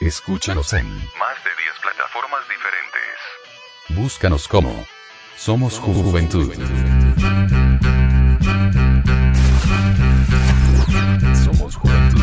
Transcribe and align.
Escúchanos 0.00 0.72
en 0.72 0.86
Más 0.88 1.44
de 1.44 1.50
10 1.50 1.72
plataformas 1.80 2.40
diferentes. 2.48 4.00
Búscanos 4.02 4.48
como 4.48 4.84
Somos 5.36 5.78
Juventud. 5.78 6.52
Somos 11.44 11.76
Juventud. 11.76 12.20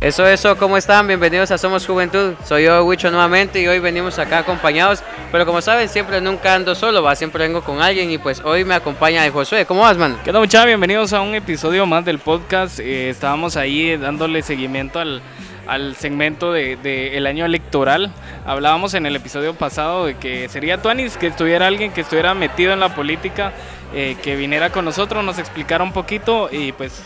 Eso, 0.00 0.26
eso, 0.26 0.56
¿cómo 0.58 0.76
están? 0.76 1.06
Bienvenidos 1.06 1.52
a 1.52 1.58
Somos 1.58 1.86
Juventud. 1.86 2.34
Soy 2.44 2.64
yo, 2.64 2.84
Wicho, 2.84 3.10
nuevamente 3.10 3.60
y 3.60 3.68
hoy 3.68 3.78
venimos 3.78 4.18
acá 4.18 4.38
acompañados. 4.38 5.04
Pero 5.32 5.46
como 5.46 5.62
saben, 5.62 5.88
siempre 5.88 6.20
nunca 6.20 6.54
ando 6.54 6.74
solo, 6.74 7.04
va, 7.04 7.14
siempre 7.14 7.44
vengo 7.46 7.62
con 7.62 7.80
alguien 7.80 8.10
y 8.10 8.18
pues 8.18 8.40
hoy 8.44 8.64
me 8.64 8.74
acompaña 8.74 9.24
el 9.24 9.30
Josué. 9.30 9.64
¿Cómo 9.64 9.82
vas, 9.82 9.96
man? 9.96 10.18
¿Qué 10.24 10.32
tal, 10.32 10.40
muchachos? 10.40 10.66
Bienvenidos 10.66 11.12
a 11.12 11.20
un 11.20 11.36
episodio 11.36 11.86
más 11.86 12.04
del 12.04 12.18
podcast. 12.18 12.80
Eh, 12.80 13.10
estábamos 13.10 13.56
ahí 13.56 13.96
dándole 13.96 14.42
seguimiento 14.42 14.98
al, 14.98 15.22
al 15.68 15.94
segmento 15.94 16.52
del 16.52 16.82
de, 16.82 17.16
el 17.16 17.28
año 17.28 17.44
electoral. 17.44 18.12
Hablábamos 18.44 18.94
en 18.94 19.06
el 19.06 19.14
episodio 19.14 19.54
pasado 19.54 20.06
de 20.06 20.16
que 20.16 20.48
sería 20.48 20.82
Tuanis 20.82 21.16
que 21.16 21.28
estuviera 21.28 21.68
alguien 21.68 21.92
que 21.92 22.00
estuviera 22.00 22.34
metido 22.34 22.72
en 22.72 22.80
la 22.80 22.96
política, 22.96 23.52
eh, 23.94 24.16
que 24.20 24.34
viniera 24.34 24.70
con 24.70 24.84
nosotros, 24.84 25.24
nos 25.24 25.38
explicara 25.38 25.84
un 25.84 25.92
poquito 25.92 26.48
y 26.50 26.72
pues 26.72 27.04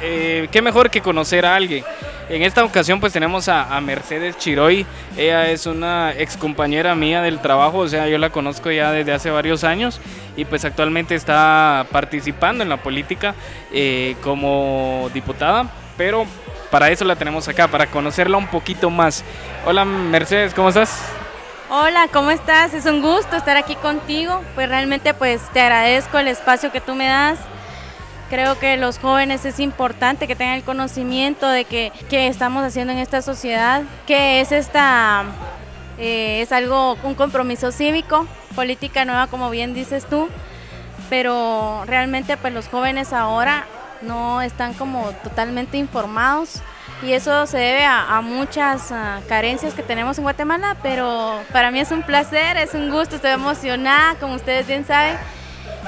eh, 0.00 0.48
qué 0.50 0.62
mejor 0.62 0.90
que 0.90 1.00
conocer 1.00 1.46
a 1.46 1.54
alguien. 1.54 1.84
En 2.28 2.42
esta 2.42 2.62
ocasión 2.64 3.00
pues 3.00 3.12
tenemos 3.12 3.48
a, 3.48 3.80
Mercedes 3.80 4.38
Chiroy, 4.38 4.86
ella 5.16 5.50
es 5.50 5.66
una 5.66 6.12
ex 6.16 6.36
compañera 6.36 6.94
mía 6.94 7.22
del 7.22 7.40
trabajo, 7.40 7.78
o 7.78 7.88
sea, 7.88 8.06
yo 8.06 8.18
la 8.18 8.30
conozco 8.30 8.70
ya 8.70 8.92
desde 8.92 9.12
hace 9.12 9.30
varios 9.30 9.64
años 9.64 10.00
y 10.36 10.44
pues 10.44 10.64
actualmente 10.64 11.16
está 11.16 11.86
participando 11.90 12.62
en 12.62 12.68
la 12.68 12.76
política 12.76 13.34
eh, 13.72 14.14
como 14.22 15.10
diputada, 15.12 15.72
pero 15.96 16.24
para 16.70 16.90
eso 16.90 17.04
la 17.04 17.16
tenemos 17.16 17.48
acá, 17.48 17.66
para 17.66 17.88
conocerla 17.88 18.36
un 18.36 18.46
poquito 18.46 18.90
más. 18.90 19.24
Hola 19.66 19.84
Mercedes, 19.84 20.54
¿cómo 20.54 20.68
estás? 20.68 21.02
Hola, 21.68 22.06
¿cómo 22.12 22.30
estás? 22.30 22.74
Es 22.74 22.86
un 22.86 23.02
gusto 23.02 23.34
estar 23.34 23.56
aquí 23.56 23.74
contigo, 23.74 24.42
pues 24.54 24.68
realmente 24.68 25.14
pues 25.14 25.40
te 25.52 25.60
agradezco 25.60 26.18
el 26.18 26.28
espacio 26.28 26.70
que 26.70 26.80
tú 26.80 26.94
me 26.94 27.06
das 27.06 27.40
Creo 28.30 28.60
que 28.60 28.76
los 28.76 29.00
jóvenes 29.00 29.44
es 29.44 29.58
importante 29.58 30.28
que 30.28 30.36
tengan 30.36 30.54
el 30.54 30.62
conocimiento 30.62 31.48
de 31.48 31.64
que, 31.64 31.90
que 32.08 32.28
estamos 32.28 32.62
haciendo 32.62 32.92
en 32.92 33.00
esta 33.00 33.22
sociedad, 33.22 33.82
que 34.06 34.40
es 34.40 34.52
esta, 34.52 35.24
eh, 35.98 36.40
es 36.40 36.52
algo, 36.52 36.96
un 37.02 37.16
compromiso 37.16 37.72
cívico, 37.72 38.28
política 38.54 39.04
nueva 39.04 39.26
como 39.26 39.50
bien 39.50 39.74
dices 39.74 40.06
tú, 40.06 40.28
pero 41.08 41.82
realmente 41.86 42.36
pues 42.36 42.54
los 42.54 42.68
jóvenes 42.68 43.12
ahora 43.12 43.66
no 44.00 44.42
están 44.42 44.74
como 44.74 45.10
totalmente 45.24 45.76
informados 45.76 46.62
y 47.02 47.14
eso 47.14 47.48
se 47.48 47.58
debe 47.58 47.84
a, 47.84 48.20
muchas 48.20 48.92
uh, 48.92 49.26
carencias 49.28 49.74
que 49.74 49.82
tenemos 49.82 50.18
en 50.18 50.24
Guatemala, 50.24 50.76
pero 50.84 51.40
para 51.52 51.72
mí 51.72 51.80
es 51.80 51.90
un 51.90 52.04
placer, 52.04 52.56
es 52.58 52.74
un 52.74 52.90
gusto, 52.90 53.16
estoy 53.16 53.32
emocionada, 53.32 54.14
como 54.20 54.34
ustedes 54.34 54.68
bien 54.68 54.86
saben 54.86 55.16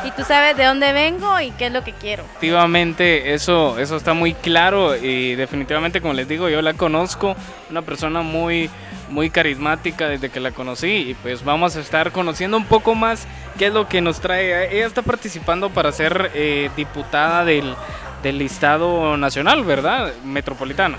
y 0.05 0.11
tú 0.13 0.25
sabes 0.25 0.57
de 0.57 0.65
dónde 0.65 0.93
vengo 0.93 1.41
y 1.41 1.51
qué 1.53 1.67
es 1.67 1.73
lo 1.73 1.83
que 1.83 1.93
quiero. 1.93 2.25
Efectivamente, 2.25 3.35
eso, 3.35 3.79
eso 3.79 3.97
está 3.97 4.15
muy 4.15 4.35
claro 4.35 4.97
y 4.97 5.35
definitivamente, 5.35 6.01
como 6.01 6.15
les 6.15 6.29
digo, 6.29 6.49
yo 6.49 6.63
la 6.63 6.75
conozco, 6.75 7.37
una 7.71 7.83
persona 7.83 8.23
muy, 8.23 8.71
muy 9.09 9.31
carismática 9.31 10.09
desde 10.09 10.31
que 10.31 10.41
la 10.41 10.51
conocí 10.51 11.11
y 11.11 11.15
pues 11.15 11.45
vamos 11.45 11.77
a 11.77 11.81
estar 11.81 12.13
conociendo 12.13 12.57
un 12.57 12.65
poco 12.67 12.95
más 12.95 13.27
qué 13.59 13.67
es 13.67 13.73
lo 13.73 13.89
que 13.89 14.01
nos 14.01 14.21
trae. 14.21 14.77
Ella 14.77 14.87
está 14.87 15.03
participando 15.03 15.71
para 15.71 15.93
ser 15.93 16.31
eh, 16.35 16.71
diputada 16.77 17.45
del, 17.45 17.75
del 18.23 18.39
listado 18.39 19.17
nacional, 19.17 19.65
¿verdad? 19.65 20.13
Metropolitano. 20.25 20.97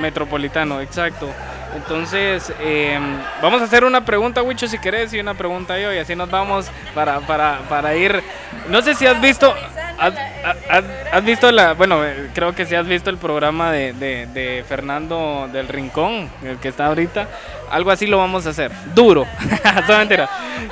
Metropolitano, 0.00 0.80
exacto. 0.80 1.28
Entonces, 1.74 2.52
eh, 2.60 2.98
vamos 3.42 3.60
a 3.60 3.64
hacer 3.64 3.84
una 3.84 4.04
pregunta, 4.04 4.42
Wicho, 4.42 4.68
si 4.68 4.78
querés, 4.78 5.12
y 5.12 5.20
una 5.20 5.34
pregunta 5.34 5.78
yo, 5.78 5.92
y 5.92 5.98
así 5.98 6.14
nos 6.14 6.30
vamos 6.30 6.70
para, 6.94 7.20
para, 7.20 7.60
para 7.68 7.96
ir. 7.96 8.22
No 8.68 8.80
sé 8.82 8.94
si 8.94 9.06
has 9.06 9.20
visto. 9.20 9.54
Has, 9.98 11.24
visto 11.24 11.50
la. 11.52 11.74
Bueno, 11.74 12.00
creo 12.34 12.54
que 12.54 12.66
sí 12.66 12.74
has 12.74 12.86
visto 12.86 13.10
el 13.10 13.18
programa 13.18 13.72
de, 13.72 13.92
de, 13.92 14.64
Fernando 14.68 15.48
del 15.52 15.68
Rincón, 15.68 16.28
el 16.42 16.58
que 16.58 16.68
está 16.68 16.86
ahorita. 16.86 17.28
Algo 17.70 17.90
así 17.90 18.06
lo 18.06 18.18
vamos 18.18 18.46
a 18.46 18.50
hacer. 18.50 18.70
Duro. 18.94 19.26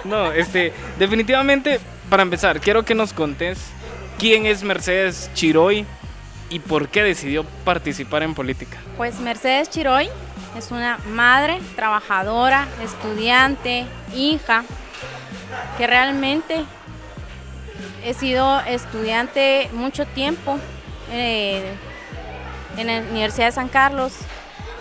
No, 0.04 0.32
este. 0.32 0.72
Definitivamente, 0.98 1.78
para 2.08 2.22
empezar, 2.22 2.60
quiero 2.60 2.84
que 2.84 2.94
nos 2.94 3.12
contes 3.12 3.58
quién 4.18 4.46
es 4.46 4.62
Mercedes 4.62 5.30
Chiroy 5.34 5.86
y 6.50 6.58
por 6.58 6.88
qué 6.88 7.02
decidió 7.02 7.44
participar 7.64 8.22
en 8.22 8.34
política. 8.34 8.78
Pues 8.96 9.18
Mercedes 9.20 9.70
Chiroy 9.70 10.08
es 10.56 10.70
una 10.70 10.98
madre 11.06 11.60
trabajadora, 11.76 12.66
estudiante, 12.82 13.86
hija, 14.14 14.64
que 15.78 15.86
realmente 15.86 16.64
he 18.04 18.14
sido 18.14 18.60
estudiante 18.60 19.70
mucho 19.72 20.06
tiempo 20.06 20.58
eh, 21.10 21.72
en 22.76 22.86
la 22.86 22.98
Universidad 23.10 23.46
de 23.46 23.52
San 23.52 23.68
Carlos. 23.68 24.12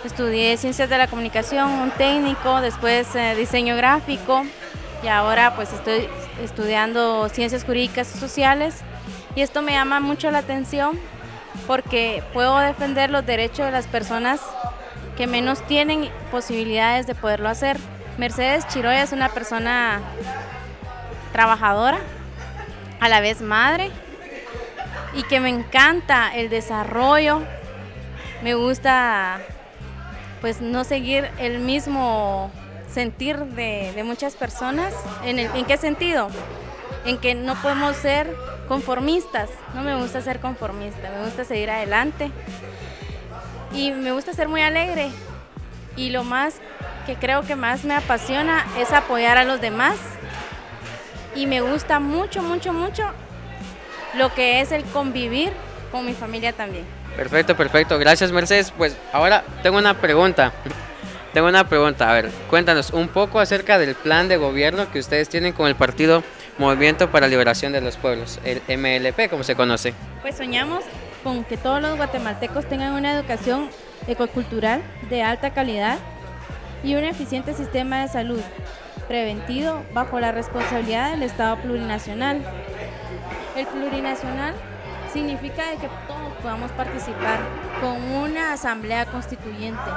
Estudié 0.04 0.56
Ciencias 0.56 0.90
de 0.90 0.98
la 0.98 1.06
Comunicación, 1.06 1.70
un 1.70 1.90
técnico, 1.92 2.60
después 2.60 3.14
eh, 3.14 3.34
diseño 3.36 3.76
gráfico 3.76 4.42
y 5.02 5.08
ahora 5.08 5.54
pues 5.54 5.72
estoy 5.72 6.08
estudiando 6.42 7.28
Ciencias 7.28 7.64
Jurídicas 7.64 8.14
y 8.14 8.18
Sociales. 8.18 8.82
Y 9.34 9.42
esto 9.42 9.62
me 9.62 9.72
llama 9.72 10.00
mucho 10.00 10.30
la 10.30 10.38
atención 10.38 10.98
porque 11.66 12.22
puedo 12.32 12.58
defender 12.58 13.10
los 13.10 13.24
derechos 13.24 13.66
de 13.66 13.72
las 13.72 13.86
personas 13.86 14.40
que 15.16 15.26
menos 15.26 15.66
tienen 15.66 16.10
posibilidades 16.30 17.06
de 17.06 17.14
poderlo 17.14 17.48
hacer. 17.48 17.76
Mercedes 18.18 18.66
Chiroya 18.68 19.02
es 19.02 19.12
una 19.12 19.28
persona 19.28 20.00
trabajadora, 21.32 21.98
a 23.00 23.08
la 23.08 23.20
vez 23.20 23.40
madre, 23.40 23.90
y 25.14 25.22
que 25.24 25.40
me 25.40 25.48
encanta 25.48 26.34
el 26.34 26.48
desarrollo. 26.50 27.42
Me 28.42 28.54
gusta 28.54 29.40
pues 30.40 30.60
no 30.60 30.84
seguir 30.84 31.30
el 31.38 31.60
mismo 31.60 32.50
sentir 32.90 33.38
de, 33.38 34.02
muchas 34.04 34.34
personas. 34.34 34.94
¿En, 35.24 35.38
el, 35.38 35.54
¿En 35.54 35.64
qué 35.64 35.76
sentido? 35.76 36.28
En 37.04 37.18
que 37.18 37.34
no 37.34 37.54
podemos 37.62 37.96
ser 37.96 38.34
conformistas. 38.68 39.48
No 39.74 39.82
me 39.82 39.96
gusta 39.96 40.20
ser 40.20 40.40
conformista, 40.40 41.10
me 41.10 41.24
gusta 41.24 41.44
seguir 41.44 41.70
adelante 41.70 42.30
y 43.74 43.92
me 43.92 44.12
gusta 44.12 44.32
ser 44.32 44.48
muy 44.48 44.62
alegre 44.62 45.10
y 45.96 46.10
lo 46.10 46.24
más 46.24 46.56
que 47.06 47.16
creo 47.16 47.42
que 47.42 47.56
más 47.56 47.84
me 47.84 47.94
apasiona 47.94 48.64
es 48.78 48.92
apoyar 48.92 49.38
a 49.38 49.44
los 49.44 49.60
demás 49.60 49.96
y 51.34 51.46
me 51.46 51.60
gusta 51.60 52.00
mucho, 52.00 52.42
mucho, 52.42 52.72
mucho 52.72 53.04
lo 54.14 54.34
que 54.34 54.60
es 54.60 54.72
el 54.72 54.84
convivir 54.84 55.52
con 55.90 56.04
mi 56.06 56.12
familia 56.12 56.52
también. 56.52 56.84
Perfecto, 57.16 57.56
perfecto. 57.56 57.98
Gracias 57.98 58.32
Mercedes. 58.32 58.72
Pues 58.76 58.96
ahora 59.12 59.44
tengo 59.62 59.78
una 59.78 59.94
pregunta. 60.00 60.52
Tengo 61.32 61.48
una 61.48 61.68
pregunta. 61.68 62.10
A 62.10 62.14
ver, 62.14 62.30
cuéntanos 62.50 62.90
un 62.90 63.08
poco 63.08 63.40
acerca 63.40 63.78
del 63.78 63.94
plan 63.94 64.28
de 64.28 64.36
gobierno 64.36 64.90
que 64.90 64.98
ustedes 64.98 65.28
tienen 65.28 65.52
con 65.52 65.66
el 65.66 65.74
partido 65.74 66.22
Movimiento 66.58 67.10
para 67.10 67.26
la 67.26 67.30
Liberación 67.30 67.72
de 67.72 67.80
los 67.80 67.96
Pueblos, 67.96 68.38
el 68.44 68.60
MLP, 68.68 69.30
como 69.30 69.42
se 69.42 69.56
conoce. 69.56 69.94
Pues 70.20 70.36
soñamos 70.36 70.84
con 71.22 71.44
que 71.44 71.56
todos 71.56 71.80
los 71.80 71.96
guatemaltecos 71.96 72.68
tengan 72.68 72.92
una 72.92 73.12
educación 73.12 73.68
ecocultural 74.06 74.82
de 75.08 75.22
alta 75.22 75.50
calidad 75.50 75.98
y 76.82 76.94
un 76.94 77.04
eficiente 77.04 77.54
sistema 77.54 78.02
de 78.02 78.08
salud 78.08 78.40
preventivo 79.08 79.82
bajo 79.92 80.20
la 80.20 80.32
responsabilidad 80.32 81.12
del 81.12 81.22
Estado 81.22 81.56
plurinacional. 81.58 82.42
El 83.56 83.66
plurinacional 83.66 84.54
significa 85.12 85.70
de 85.70 85.76
que 85.76 85.88
todos 86.08 86.32
podamos 86.40 86.70
participar 86.72 87.38
con 87.80 88.02
una 88.02 88.52
asamblea 88.52 89.06
constituyente. 89.06 89.90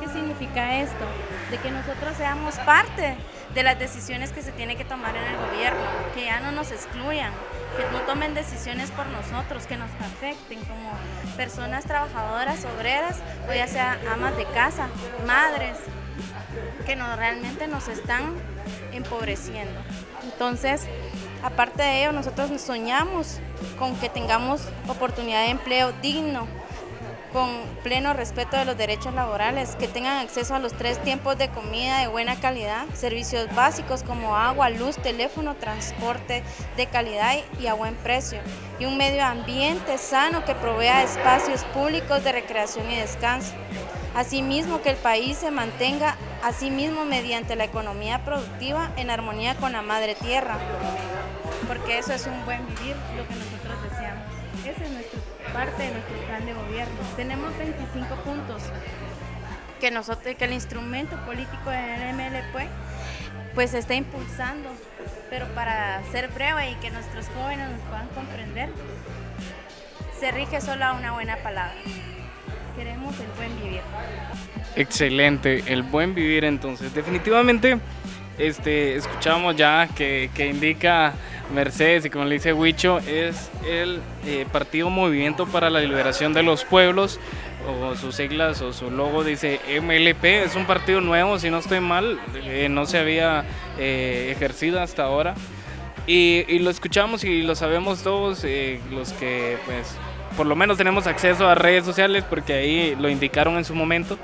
¿Qué 0.00 0.08
significa 0.08 0.80
esto? 0.80 1.04
De 1.50 1.58
que 1.58 1.70
nosotros 1.70 2.16
seamos 2.16 2.56
parte 2.60 3.16
de 3.54 3.62
las 3.62 3.78
decisiones 3.78 4.32
que 4.32 4.42
se 4.42 4.52
tiene 4.52 4.76
que 4.76 4.84
tomar 4.84 5.14
en 5.14 5.24
el 5.24 5.36
gobierno, 5.36 5.80
que 6.14 6.24
ya 6.24 6.40
no 6.40 6.52
nos 6.52 6.72
excluyan, 6.72 7.32
que 7.76 7.84
no 7.92 8.00
tomen 8.02 8.34
decisiones 8.34 8.90
por 8.90 9.06
nosotros, 9.06 9.66
que 9.66 9.76
nos 9.76 9.90
afecten 10.00 10.58
como 10.60 10.90
personas 11.36 11.84
trabajadoras, 11.84 12.64
obreras, 12.76 13.18
o 13.48 13.54
ya 13.54 13.66
sea 13.66 13.98
amas 14.12 14.36
de 14.36 14.44
casa, 14.46 14.88
madres, 15.26 15.76
que 16.86 16.96
no, 16.96 17.14
realmente 17.16 17.66
nos 17.68 17.88
están 17.88 18.34
empobreciendo. 18.92 19.78
Entonces, 20.24 20.86
aparte 21.42 21.82
de 21.82 22.02
ello, 22.02 22.12
nosotros 22.12 22.50
soñamos 22.60 23.40
con 23.78 23.96
que 23.96 24.08
tengamos 24.08 24.62
oportunidad 24.88 25.42
de 25.42 25.50
empleo 25.50 25.92
digno, 26.00 26.46
con 27.32 27.48
pleno 27.82 28.12
respeto 28.12 28.56
de 28.56 28.64
los 28.64 28.76
derechos 28.76 29.14
laborales, 29.14 29.76
que 29.76 29.88
tengan 29.88 30.18
acceso 30.18 30.54
a 30.54 30.58
los 30.58 30.72
tres 30.72 30.98
tiempos 31.02 31.38
de 31.38 31.48
comida 31.48 32.00
de 32.00 32.08
buena 32.08 32.36
calidad, 32.36 32.86
servicios 32.94 33.54
básicos 33.54 34.02
como 34.02 34.36
agua, 34.36 34.70
luz, 34.70 34.96
teléfono, 34.96 35.54
transporte 35.54 36.42
de 36.76 36.86
calidad 36.86 37.36
y 37.60 37.66
a 37.66 37.74
buen 37.74 37.94
precio, 37.96 38.40
y 38.78 38.84
un 38.84 38.96
medio 38.96 39.24
ambiente 39.24 39.98
sano 39.98 40.44
que 40.44 40.54
provea 40.54 41.02
espacios 41.02 41.64
públicos 41.64 42.22
de 42.24 42.32
recreación 42.32 42.90
y 42.90 42.96
descanso. 42.96 43.54
Asimismo, 44.14 44.80
que 44.80 44.90
el 44.90 44.96
país 44.96 45.36
se 45.36 45.50
mantenga 45.50 46.16
a 46.42 46.52
sí 46.52 46.70
mismo 46.70 47.04
mediante 47.04 47.54
la 47.54 47.64
economía 47.64 48.24
productiva 48.24 48.90
en 48.96 49.10
armonía 49.10 49.56
con 49.56 49.72
la 49.72 49.82
madre 49.82 50.14
tierra, 50.14 50.56
porque 51.68 51.98
eso 51.98 52.12
es 52.12 52.26
un 52.26 52.44
buen 52.46 52.66
vivir, 52.66 52.96
lo 53.16 53.26
que 53.28 53.34
nosotros 53.34 53.90
deseamos. 53.90 54.24
Esa 54.64 54.84
es 54.84 54.90
nuestra 54.90 55.20
parte 55.56 55.84
de 55.84 55.90
nuestro 55.90 56.18
plan 56.26 56.44
de 56.44 56.52
gobierno. 56.52 56.94
Tenemos 57.16 57.56
25 57.56 58.14
puntos 58.16 58.62
que, 59.80 59.90
nosotros, 59.90 60.34
que 60.36 60.44
el 60.44 60.52
instrumento 60.52 61.16
político 61.24 61.70
del 61.70 62.14
MLP 62.14 62.68
pues 63.54 63.72
está 63.72 63.94
impulsando, 63.94 64.68
pero 65.30 65.46
para 65.54 65.96
hacer 65.96 66.28
prueba 66.28 66.66
y 66.66 66.74
que 66.74 66.90
nuestros 66.90 67.28
jóvenes 67.30 67.70
nos 67.70 67.80
puedan 67.88 68.06
comprender, 68.08 68.68
se 70.20 70.30
rige 70.30 70.60
solo 70.60 70.84
a 70.84 70.92
una 70.92 71.12
buena 71.12 71.38
palabra 71.38 71.80
queremos 72.76 73.14
el 73.18 73.26
buen 73.38 73.62
vivir. 73.62 73.80
Excelente, 74.76 75.64
el 75.66 75.82
buen 75.82 76.14
vivir 76.14 76.44
entonces. 76.44 76.92
Definitivamente, 76.92 77.78
este, 78.36 78.96
escuchamos 78.96 79.56
ya 79.56 79.88
que, 79.96 80.30
que 80.34 80.48
indica 80.48 81.14
Mercedes 81.54 82.04
y 82.04 82.10
como 82.10 82.24
le 82.24 82.34
dice 82.34 82.52
Huicho, 82.52 82.98
es 82.98 83.50
el 83.66 84.00
eh, 84.26 84.46
Partido 84.50 84.90
Movimiento 84.90 85.46
para 85.46 85.70
la 85.70 85.80
Liberación 85.80 86.32
de 86.32 86.42
los 86.42 86.64
Pueblos, 86.64 87.20
o 87.68 87.96
sus 87.96 88.14
siglas 88.14 88.62
o 88.62 88.72
su 88.72 88.90
logo 88.90 89.24
dice 89.24 89.60
MLP, 89.80 90.24
es 90.24 90.54
un 90.54 90.66
partido 90.66 91.00
nuevo, 91.00 91.38
si 91.38 91.50
no 91.50 91.58
estoy 91.58 91.80
mal, 91.80 92.20
eh, 92.34 92.68
no 92.70 92.86
se 92.86 92.98
había 92.98 93.44
eh, 93.78 94.32
ejercido 94.34 94.80
hasta 94.80 95.04
ahora. 95.04 95.34
Y, 96.06 96.44
y, 96.46 96.60
lo 96.60 96.70
escuchamos 96.70 97.24
y 97.24 97.42
lo 97.42 97.56
sabemos 97.56 98.04
todos, 98.04 98.46
los 98.92 99.12
que 99.14 99.58
pues 99.66 99.96
por 100.36 100.46
lo 100.46 100.54
menos 100.54 100.78
tenemos 100.78 101.08
acceso 101.08 101.48
a 101.48 101.56
redes 101.56 101.84
sociales 101.84 102.22
porque 102.28 102.52
ahí 102.52 102.96
lo 103.00 103.08
indicaron 103.08 103.56
en 103.56 103.64
su 103.64 103.74
momento 103.74 104.16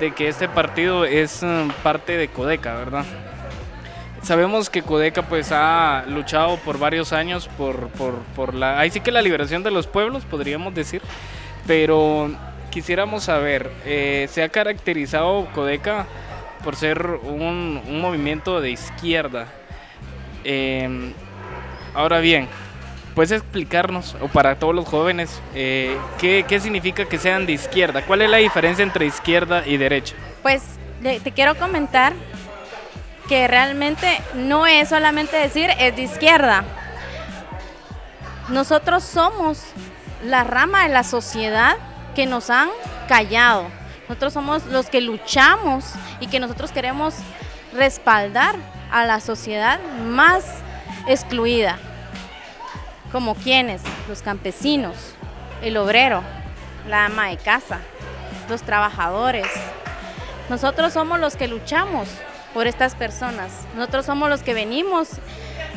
de 0.00 0.12
que 0.12 0.28
este 0.28 0.48
partido 0.48 1.04
es 1.04 1.42
um, 1.42 1.70
parte 1.82 2.16
de 2.16 2.28
Codeca, 2.28 2.74
¿verdad? 2.74 3.04
Sabemos 4.22 4.70
que 4.70 4.82
Codeca 4.82 5.22
pues 5.22 5.50
ha 5.50 6.04
luchado 6.06 6.56
por 6.58 6.78
varios 6.78 7.12
años 7.12 7.48
por, 7.58 7.88
por, 7.88 8.14
por 8.36 8.54
la... 8.54 8.78
Ahí 8.78 8.90
sí 8.90 9.00
que 9.00 9.10
la 9.10 9.20
liberación 9.20 9.64
de 9.64 9.72
los 9.72 9.88
pueblos, 9.88 10.24
podríamos 10.24 10.74
decir, 10.74 11.02
pero 11.66 12.30
quisiéramos 12.70 13.24
saber, 13.24 13.70
eh, 13.84 14.28
¿se 14.30 14.44
ha 14.44 14.48
caracterizado 14.48 15.48
Codeca 15.52 16.06
por 16.62 16.76
ser 16.76 17.04
un, 17.04 17.82
un 17.84 18.00
movimiento 18.00 18.60
de 18.60 18.70
izquierda? 18.70 19.48
Eh, 20.44 21.12
ahora 21.94 22.20
bien, 22.20 22.48
¿Puedes 23.14 23.30
explicarnos, 23.32 24.16
o 24.22 24.28
para 24.28 24.58
todos 24.58 24.74
los 24.74 24.86
jóvenes, 24.86 25.42
eh, 25.54 25.94
¿qué, 26.18 26.46
¿qué, 26.48 26.60
significa 26.60 27.04
que 27.04 27.18
sean 27.18 27.44
de 27.44 27.52
izquierda? 27.52 28.06
¿Cuál 28.06 28.22
es 28.22 28.30
la 28.30 28.38
diferencia 28.38 28.82
entre 28.82 29.04
izquierda 29.04 29.64
y 29.66 29.76
derecha? 29.76 30.14
Pues 30.42 30.62
te 31.02 31.32
quiero 31.32 31.54
comentar 31.56 32.14
que 33.28 33.48
realmente 33.48 34.20
no 34.34 34.66
es 34.66 34.88
solamente 34.88 35.36
decir 35.36 35.70
es 35.78 35.96
de 35.96 36.02
izquierda. 36.02 36.64
Nosotros 38.48 39.04
somos 39.04 39.62
la 40.24 40.44
rama 40.44 40.84
de 40.84 40.90
la 40.90 41.04
sociedad 41.04 41.76
que 42.14 42.26
nos 42.26 42.50
han 42.50 42.68
callado. 43.08 43.66
Nosotros 44.08 44.32
somos 44.32 44.64
los 44.66 44.90
que 44.90 45.00
luchamos 45.00 45.84
y 46.20 46.26
que 46.26 46.40
nosotros 46.40 46.72
queremos 46.72 47.14
respaldar 47.72 48.56
a 48.90 49.06
la 49.06 49.20
sociedad 49.20 49.80
más 50.06 50.44
excluida 51.06 51.78
como 53.10 53.34
quienes, 53.34 53.82
los 54.08 54.22
campesinos, 54.22 54.96
el 55.62 55.76
obrero, 55.76 56.22
la 56.88 57.06
ama 57.06 57.28
de 57.28 57.36
casa, 57.36 57.78
los 58.48 58.62
trabajadores. 58.62 59.46
Nosotros 60.48 60.92
somos 60.92 61.20
los 61.20 61.36
que 61.36 61.46
luchamos 61.46 62.08
por 62.54 62.66
estas 62.66 62.94
personas. 62.94 63.50
Nosotros 63.74 64.06
somos 64.06 64.28
los 64.28 64.42
que 64.42 64.54
venimos, 64.54 65.08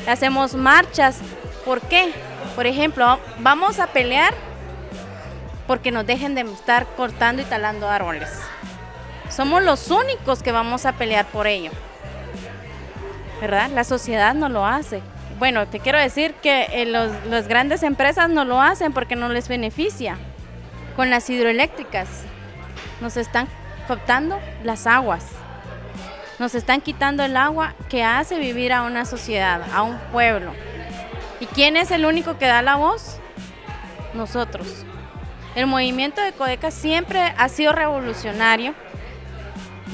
hacemos 0.07 0.56
marchas. 0.56 1.19
¿Por 1.63 1.81
qué? 1.81 2.12
Por 2.56 2.68
ejemplo, 2.68 3.19
vamos 3.39 3.80
a 3.80 3.88
pelear 3.88 4.33
porque 5.68 5.92
nos 5.92 6.06
dejen 6.06 6.36
de 6.36 6.42
estar 6.42 6.86
cortando 6.95 7.42
y 7.42 7.45
talando 7.45 7.89
árboles. 7.89 8.30
Somos 9.30 9.63
los 9.63 9.89
únicos 9.89 10.44
que 10.44 10.51
vamos 10.51 10.86
a 10.86 10.94
pelear 10.94 11.25
por 11.25 11.48
ello. 11.48 11.72
¿Verdad? 13.42 13.69
La 13.72 13.83
sociedad 13.83 14.33
no 14.33 14.48
lo 14.50 14.66
hace 14.66 15.01
bueno, 15.38 15.68
te 15.68 15.80
quiero 15.80 16.00
decir 16.00 16.33
que 16.36 16.68
eh, 16.72 16.86
las 16.86 17.48
grandes 17.48 17.83
empresas 17.83 18.30
no 18.30 18.45
lo 18.45 18.62
hacen 18.62 18.94
porque 18.94 19.18
no 19.18 19.27
les 19.30 19.50
beneficia. 19.50 20.18
Con 20.95 21.10
las 21.10 21.30
hidroeléctricas 21.30 22.07
nos 23.01 23.18
están 23.18 23.48
cortando 23.88 24.39
las 24.63 24.88
aguas, 24.88 25.25
nos 26.40 26.56
están 26.56 26.82
quitando 26.82 27.24
el 27.24 27.38
agua 27.38 27.76
que 27.90 28.04
hace 28.04 28.38
vivir 28.40 28.74
a 28.74 28.84
una 28.84 29.06
sociedad, 29.06 29.62
a 29.74 29.82
un 29.84 29.98
pueblo. 30.12 30.52
¿Y 31.40 31.46
quién 31.48 31.78
es 31.78 31.92
el 31.92 32.06
único 32.06 32.38
que 32.38 32.46
da 32.46 32.62
la 32.62 32.76
voz? 32.76 33.18
Nosotros. 34.14 34.86
El 35.56 35.68
movimiento 35.68 36.22
de 36.22 36.34
Codeca 36.34 36.72
siempre 36.72 37.34
ha 37.38 37.50
sido 37.50 37.72
revolucionario 37.72 38.74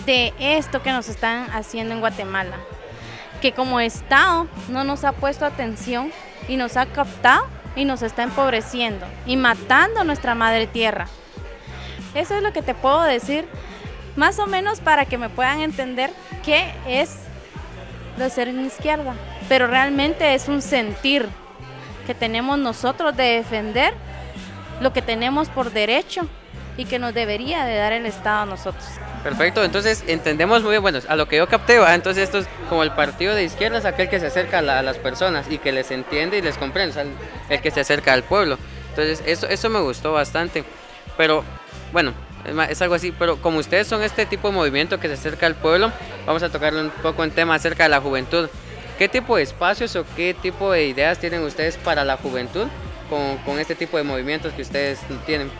de 0.05 0.33
esto 0.39 0.81
que 0.81 0.91
nos 0.91 1.09
están 1.09 1.49
haciendo 1.51 1.93
en 1.93 1.99
Guatemala 1.99 2.57
que 3.41 3.51
como 3.51 3.79
Estado 3.79 4.47
no 4.69 4.83
nos 4.83 5.03
ha 5.03 5.11
puesto 5.11 5.45
atención 5.45 6.11
y 6.47 6.55
nos 6.55 6.77
ha 6.77 6.85
captado 6.85 7.47
y 7.75 7.85
nos 7.85 8.03
está 8.03 8.23
empobreciendo 8.23 9.05
y 9.25 9.35
matando 9.35 10.03
nuestra 10.03 10.35
madre 10.35 10.67
tierra. 10.67 11.07
Eso 12.13 12.35
es 12.35 12.43
lo 12.43 12.53
que 12.53 12.61
te 12.61 12.75
puedo 12.75 13.01
decir, 13.01 13.47
más 14.15 14.39
o 14.39 14.47
menos 14.47 14.79
para 14.79 15.05
que 15.05 15.17
me 15.17 15.29
puedan 15.29 15.61
entender 15.61 16.11
qué 16.43 16.73
es 16.87 17.15
lo 18.17 18.25
de 18.25 18.29
ser 18.29 18.47
en 18.47 18.65
izquierda. 18.65 19.15
Pero 19.47 19.67
realmente 19.67 20.33
es 20.33 20.47
un 20.47 20.61
sentir 20.61 21.27
que 22.05 22.15
tenemos 22.15 22.57
nosotros 22.57 23.15
de 23.15 23.23
defender 23.23 23.93
lo 24.81 24.93
que 24.93 25.01
tenemos 25.01 25.49
por 25.49 25.71
derecho 25.71 26.27
y 26.77 26.85
que 26.85 26.99
nos 26.99 27.13
debería 27.13 27.65
de 27.65 27.75
dar 27.75 27.93
el 27.93 28.05
Estado 28.05 28.41
a 28.41 28.45
nosotros. 28.45 28.85
Perfecto, 29.23 29.63
entonces 29.63 30.03
entendemos 30.07 30.63
muy 30.63 30.71
bien, 30.71 30.81
bueno, 30.81 30.99
a 31.07 31.15
lo 31.15 31.27
que 31.27 31.37
yo 31.37 31.47
capté, 31.47 31.75
entonces 31.93 32.23
esto 32.23 32.39
es 32.39 32.47
como 32.69 32.81
el 32.81 32.91
partido 32.91 33.35
de 33.35 33.43
izquierda, 33.43 33.77
es 33.77 33.85
aquel 33.85 34.09
que 34.09 34.19
se 34.19 34.27
acerca 34.27 34.59
a, 34.59 34.81
las 34.81 34.97
personas 34.97 35.45
y 35.49 35.59
que 35.59 35.71
les 35.71 35.91
entiende 35.91 36.39
y 36.39 36.41
les 36.41 36.57
comprende, 36.57 37.13
el, 37.49 37.61
que 37.61 37.69
se 37.69 37.81
acerca 37.81 38.13
al 38.13 38.23
pueblo. 38.23 38.57
Entonces 38.89 39.21
eso, 39.27 39.47
eso 39.47 39.69
me 39.69 39.79
gustó 39.79 40.13
bastante, 40.13 40.63
pero 41.17 41.43
bueno, 41.93 42.13
es 42.69 42.81
algo 42.81 42.95
así, 42.95 43.11
pero 43.11 43.37
como 43.41 43.59
ustedes 43.59 43.87
son 43.87 44.03
este 44.03 44.25
tipo 44.25 44.49
de 44.49 44.53
movimiento 44.53 44.99
que 44.99 45.07
se 45.07 45.13
acerca 45.13 45.45
al 45.45 45.55
pueblo, 45.55 45.91
vamos 46.25 46.43
a 46.43 46.49
tocarle 46.49 46.81
un 46.81 46.89
poco 46.89 47.23
en 47.23 47.31
tema 47.31 47.55
acerca 47.55 47.83
de 47.83 47.89
la 47.89 48.01
juventud. 48.01 48.49
¿Qué 48.97 49.09
tipo 49.09 49.35
de 49.35 49.43
espacios 49.43 49.95
o 49.95 50.05
qué 50.15 50.33
tipo 50.33 50.71
de 50.71 50.85
ideas 50.85 51.17
tienen 51.17 51.43
ustedes 51.43 51.77
para 51.77 52.03
la 52.03 52.17
juventud 52.17 52.67
con, 53.09 53.37
con 53.39 53.59
este 53.59 53.75
tipo 53.75 53.97
de 53.97 54.03
movimientos 54.03 54.53
que 54.53 54.61
ustedes 54.61 54.99
tienen? 55.25 55.51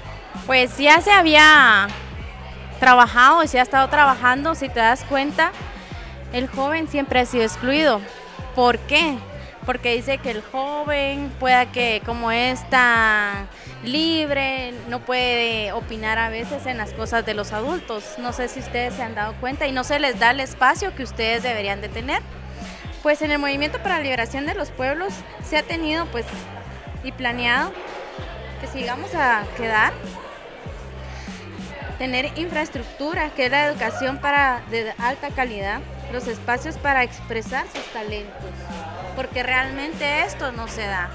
Pues 0.45 0.77
ya 0.77 1.01
se 1.01 1.11
había 1.11 1.87
trabajado 2.79 3.45
si 3.47 3.57
ha 3.57 3.61
estado 3.61 3.87
trabajando, 3.89 4.55
si 4.55 4.69
te 4.69 4.79
das 4.79 5.03
cuenta, 5.03 5.51
el 6.33 6.47
joven 6.47 6.87
siempre 6.87 7.19
ha 7.19 7.25
sido 7.25 7.43
excluido. 7.43 8.01
¿Por 8.55 8.79
qué? 8.79 9.17
Porque 9.65 9.95
dice 9.95 10.17
que 10.17 10.31
el 10.31 10.41
joven 10.41 11.31
pueda 11.39 11.71
que 11.71 12.01
como 12.05 12.31
es 12.31 12.67
tan 12.69 13.47
libre, 13.83 14.73
no 14.89 14.99
puede 14.99 15.71
opinar 15.71 16.17
a 16.17 16.29
veces 16.29 16.65
en 16.65 16.77
las 16.77 16.93
cosas 16.93 17.25
de 17.25 17.33
los 17.33 17.53
adultos. 17.53 18.15
No 18.17 18.33
sé 18.33 18.47
si 18.47 18.59
ustedes 18.59 18.95
se 18.95 19.03
han 19.03 19.15
dado 19.15 19.33
cuenta 19.39 19.67
y 19.67 19.71
no 19.71 19.83
se 19.83 19.99
les 19.99 20.19
da 20.19 20.31
el 20.31 20.39
espacio 20.39 20.95
que 20.95 21.03
ustedes 21.03 21.43
deberían 21.43 21.81
de 21.81 21.89
tener. 21.89 22.21
Pues 23.03 23.21
en 23.21 23.31
el 23.31 23.39
Movimiento 23.39 23.79
para 23.79 23.97
la 23.97 24.03
Liberación 24.03 24.45
de 24.45 24.55
los 24.55 24.71
Pueblos 24.71 25.13
se 25.43 25.57
ha 25.57 25.63
tenido 25.63 26.05
pues 26.07 26.25
y 27.03 27.11
planeado 27.11 27.71
que 28.59 28.67
sigamos 28.67 29.13
a 29.15 29.43
quedar 29.57 29.91
tener 32.01 32.35
infraestructura, 32.35 33.29
que 33.29 33.45
es 33.45 33.51
la 33.51 33.67
educación 33.67 34.17
para, 34.17 34.63
de 34.71 34.91
alta 34.97 35.29
calidad, 35.29 35.81
los 36.11 36.25
espacios 36.27 36.75
para 36.77 37.03
expresar 37.03 37.67
sus 37.67 37.85
talentos, 37.93 38.49
porque 39.15 39.43
realmente 39.43 40.23
esto 40.23 40.51
no 40.51 40.67
se 40.67 40.85
da. 40.85 41.09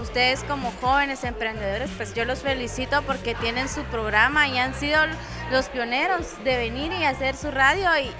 Ustedes 0.00 0.42
como 0.44 0.72
jóvenes 0.80 1.22
emprendedores, 1.24 1.90
pues 1.96 2.14
yo 2.14 2.24
los 2.24 2.40
felicito 2.40 3.02
porque 3.02 3.34
tienen 3.34 3.68
su 3.68 3.82
programa 3.84 4.48
y 4.48 4.58
han 4.58 4.74
sido 4.74 5.00
los 5.50 5.68
pioneros 5.68 6.42
de 6.44 6.56
venir 6.56 6.92
y 6.92 7.04
hacer 7.04 7.36
su 7.36 7.50
radio 7.50 7.88
y, 7.98 8.10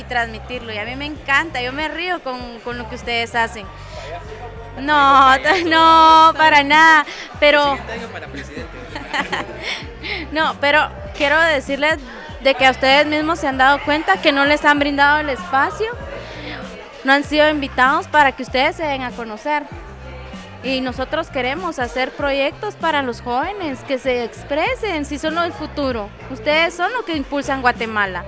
y 0.00 0.04
transmitirlo. 0.04 0.72
Y 0.72 0.78
a 0.78 0.84
mí 0.84 0.96
me 0.96 1.06
encanta, 1.06 1.60
yo 1.60 1.72
me 1.72 1.88
río 1.88 2.22
con, 2.22 2.60
con 2.60 2.78
lo 2.78 2.88
que 2.88 2.94
ustedes 2.94 3.34
hacen. 3.34 3.66
No, 4.80 5.36
no, 5.66 6.32
para 6.36 6.62
nada. 6.62 7.04
Pero. 7.40 7.78
No, 10.32 10.54
pero 10.60 10.88
quiero 11.16 11.38
decirles 11.40 11.98
de 12.40 12.54
que 12.54 12.66
a 12.66 12.70
ustedes 12.70 13.06
mismos 13.06 13.38
se 13.40 13.48
han 13.48 13.58
dado 13.58 13.82
cuenta 13.84 14.20
que 14.20 14.32
no 14.32 14.44
les 14.44 14.64
han 14.64 14.78
brindado 14.78 15.18
el 15.18 15.28
espacio, 15.28 15.86
no 17.08 17.14
han 17.14 17.24
sido 17.24 17.48
invitados 17.48 18.06
para 18.06 18.32
que 18.32 18.42
ustedes 18.42 18.76
se 18.76 18.84
den 18.84 19.00
a 19.00 19.12
conocer. 19.12 19.62
Y 20.62 20.82
nosotros 20.82 21.30
queremos 21.30 21.78
hacer 21.78 22.10
proyectos 22.10 22.74
para 22.74 23.02
los 23.02 23.22
jóvenes, 23.22 23.78
que 23.84 23.98
se 23.98 24.24
expresen, 24.24 25.06
si 25.06 25.18
son 25.18 25.38
el 25.38 25.54
futuro. 25.54 26.10
Ustedes 26.30 26.74
son 26.74 26.92
los 26.92 27.06
que 27.06 27.16
impulsan 27.16 27.62
Guatemala. 27.62 28.26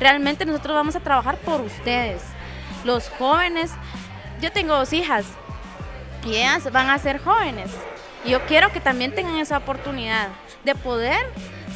Realmente 0.00 0.46
nosotros 0.46 0.74
vamos 0.74 0.96
a 0.96 1.00
trabajar 1.00 1.36
por 1.44 1.60
ustedes. 1.60 2.22
Los 2.84 3.10
jóvenes, 3.10 3.70
yo 4.40 4.50
tengo 4.50 4.76
dos 4.76 4.94
hijas 4.94 5.26
y 6.24 6.36
ellas 6.36 6.72
van 6.72 6.88
a 6.88 6.98
ser 6.98 7.22
jóvenes. 7.22 7.70
Y 8.24 8.30
yo 8.30 8.46
quiero 8.46 8.72
que 8.72 8.80
también 8.80 9.14
tengan 9.14 9.36
esa 9.36 9.58
oportunidad 9.58 10.28
de 10.64 10.74
poder 10.74 11.26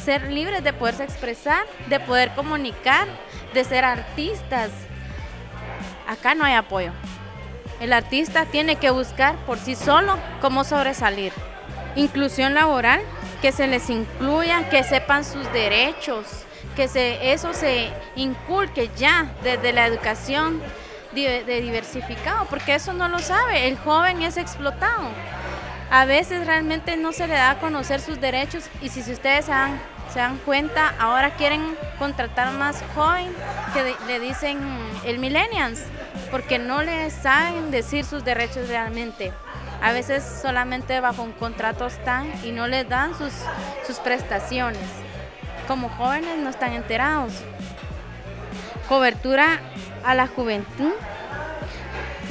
ser 0.03 0.31
libres, 0.31 0.63
de 0.63 0.73
poderse 0.73 1.03
expresar, 1.03 1.67
de 1.87 1.99
poder 1.99 2.33
comunicar, 2.33 3.07
de 3.53 3.63
ser 3.63 3.85
artistas. 3.85 4.71
Acá 6.07 6.35
no 6.35 6.45
hay 6.45 6.53
apoyo. 6.53 6.91
El 7.79 7.93
artista 7.93 8.45
tiene 8.45 8.77
que 8.77 8.89
buscar 8.89 9.35
por 9.45 9.59
sí 9.59 9.75
solo 9.75 10.17
cómo 10.41 10.63
sobresalir. 10.63 11.33
Inclusión 11.95 12.53
laboral, 12.53 13.01
que 13.41 13.51
se 13.51 13.67
les 13.67 13.89
incluya, 13.89 14.69
que 14.69 14.83
sepan 14.83 15.23
sus 15.23 15.51
derechos, 15.53 16.25
que 16.75 16.87
se, 16.87 17.33
eso 17.33 17.53
se 17.53 17.91
inculque 18.15 18.89
ya 18.97 19.31
desde 19.43 19.73
la 19.73 19.85
educación 19.85 20.61
de, 21.13 21.61
diversificado, 21.61 22.45
porque 22.45 22.75
eso 22.75 22.93
no 22.93 23.09
lo 23.09 23.19
sabe. 23.19 23.67
El 23.67 23.77
joven 23.77 24.21
es 24.21 24.37
explotado. 24.37 25.09
A 25.89 26.05
veces 26.05 26.45
realmente 26.45 26.97
no 26.97 27.11
se 27.13 27.27
le 27.27 27.33
da 27.33 27.51
a 27.51 27.59
conocer 27.59 28.01
sus 28.01 28.19
derechos 28.19 28.65
y 28.81 28.89
si, 28.89 28.99
ustedes 29.11 29.47
dan, 29.47 29.79
se 30.17 30.21
dan 30.21 30.39
cuenta, 30.39 30.95
ahora 30.97 31.35
quieren 31.35 31.77
contratar 31.99 32.51
más 32.53 32.83
joven 32.95 33.31
que 33.71 33.95
le 34.07 34.19
dicen 34.19 34.57
el 35.05 35.19
millennials, 35.19 35.83
porque 36.31 36.57
no 36.57 36.81
le 36.81 37.11
saben 37.11 37.69
decir 37.69 38.03
sus 38.03 38.25
derechos 38.25 38.67
realmente. 38.67 39.31
A 39.79 39.91
veces 39.91 40.23
solamente 40.41 40.99
bajo 41.01 41.21
un 41.21 41.33
contrato 41.33 41.85
están 41.85 42.33
y 42.43 42.51
no 42.51 42.65
les 42.65 42.89
dan 42.89 43.15
sus, 43.15 43.31
sus 43.85 43.97
prestaciones. 43.97 44.81
Como 45.67 45.87
jóvenes 45.87 46.39
no 46.39 46.49
están 46.49 46.73
enterados. 46.73 47.33
Cobertura 48.89 49.59
a 50.03 50.15
la 50.15 50.25
juventud. 50.25 50.93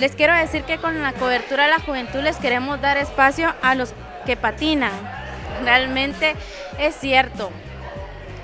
Les 0.01 0.17
quiero 0.17 0.35
decir 0.35 0.65
que 0.65 0.79
con 0.79 1.03
la 1.03 1.13
cobertura 1.13 1.67
a 1.67 1.69
la 1.69 1.79
juventud 1.79 2.19
les 2.19 2.39
queremos 2.39 2.81
dar 2.81 2.97
espacio 2.97 3.55
a 3.63 3.77
los 3.77 3.95
que 4.25 4.37
patinan. 4.37 4.91
Realmente 5.63 6.35
es 6.81 6.97
cierto. 6.97 7.53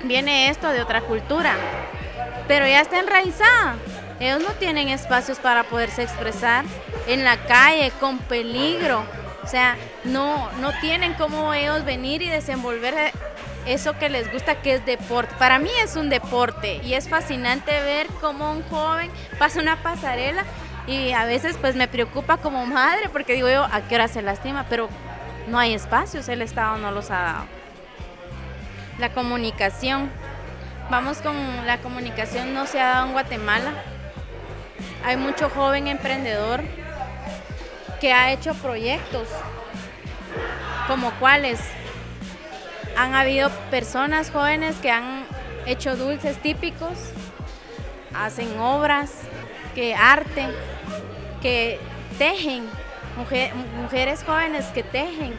Viene 0.03 0.49
esto 0.49 0.69
de 0.69 0.81
otra 0.81 1.01
cultura, 1.01 1.55
pero 2.47 2.67
ya 2.67 2.81
está 2.81 2.99
enraizada. 2.99 3.75
Ellos 4.19 4.41
no 4.41 4.49
tienen 4.51 4.89
espacios 4.89 5.39
para 5.39 5.63
poderse 5.63 6.03
expresar 6.03 6.65
en 7.07 7.23
la 7.23 7.37
calle 7.37 7.91
con 7.99 8.19
peligro. 8.19 9.03
O 9.43 9.47
sea, 9.47 9.75
no, 10.03 10.51
no 10.59 10.71
tienen 10.79 11.13
cómo 11.15 11.53
ellos 11.53 11.83
venir 11.83 12.21
y 12.21 12.29
desenvolver 12.29 13.11
eso 13.65 13.97
que 13.97 14.09
les 14.09 14.31
gusta, 14.31 14.61
que 14.61 14.75
es 14.75 14.85
deporte. 14.85 15.33
Para 15.37 15.59
mí 15.59 15.69
es 15.81 15.95
un 15.95 16.09
deporte 16.09 16.81
y 16.83 16.93
es 16.93 17.09
fascinante 17.09 17.71
ver 17.71 18.07
cómo 18.21 18.51
un 18.51 18.63
joven 18.63 19.09
pasa 19.39 19.59
una 19.59 19.81
pasarela 19.81 20.43
y 20.85 21.11
a 21.11 21.25
veces 21.25 21.57
pues 21.59 21.75
me 21.75 21.87
preocupa 21.87 22.37
como 22.37 22.65
madre 22.65 23.09
porque 23.09 23.33
digo 23.33 23.49
yo, 23.49 23.63
¿a 23.63 23.81
qué 23.81 23.95
hora 23.95 24.07
se 24.07 24.21
lastima? 24.21 24.65
Pero 24.69 24.89
no 25.47 25.57
hay 25.59 25.73
espacios, 25.73 26.27
el 26.29 26.41
Estado 26.41 26.77
no 26.77 26.91
los 26.91 27.09
ha 27.11 27.21
dado. 27.21 27.62
La 28.99 29.09
comunicación. 29.13 30.11
Vamos 30.89 31.19
con 31.19 31.35
la 31.65 31.77
comunicación, 31.79 32.53
no 32.53 32.67
se 32.67 32.79
ha 32.79 32.87
dado 32.89 33.07
en 33.07 33.11
Guatemala. 33.13 33.71
Hay 35.05 35.17
mucho 35.17 35.49
joven 35.49 35.87
emprendedor 35.87 36.61
que 37.99 38.13
ha 38.13 38.31
hecho 38.31 38.53
proyectos, 38.55 39.27
como 40.87 41.11
cuáles. 41.19 41.59
Han 42.97 43.15
habido 43.15 43.49
personas 43.71 44.29
jóvenes 44.29 44.75
que 44.77 44.91
han 44.91 45.25
hecho 45.65 45.95
dulces 45.95 46.37
típicos, 46.37 46.97
hacen 48.13 48.59
obras, 48.59 49.11
que 49.73 49.95
arte, 49.95 50.47
que 51.41 51.79
tejen, 52.19 52.65
mujer- 53.17 53.53
mujeres 53.81 54.23
jóvenes 54.23 54.65
que 54.67 54.83
tejen. 54.83 55.33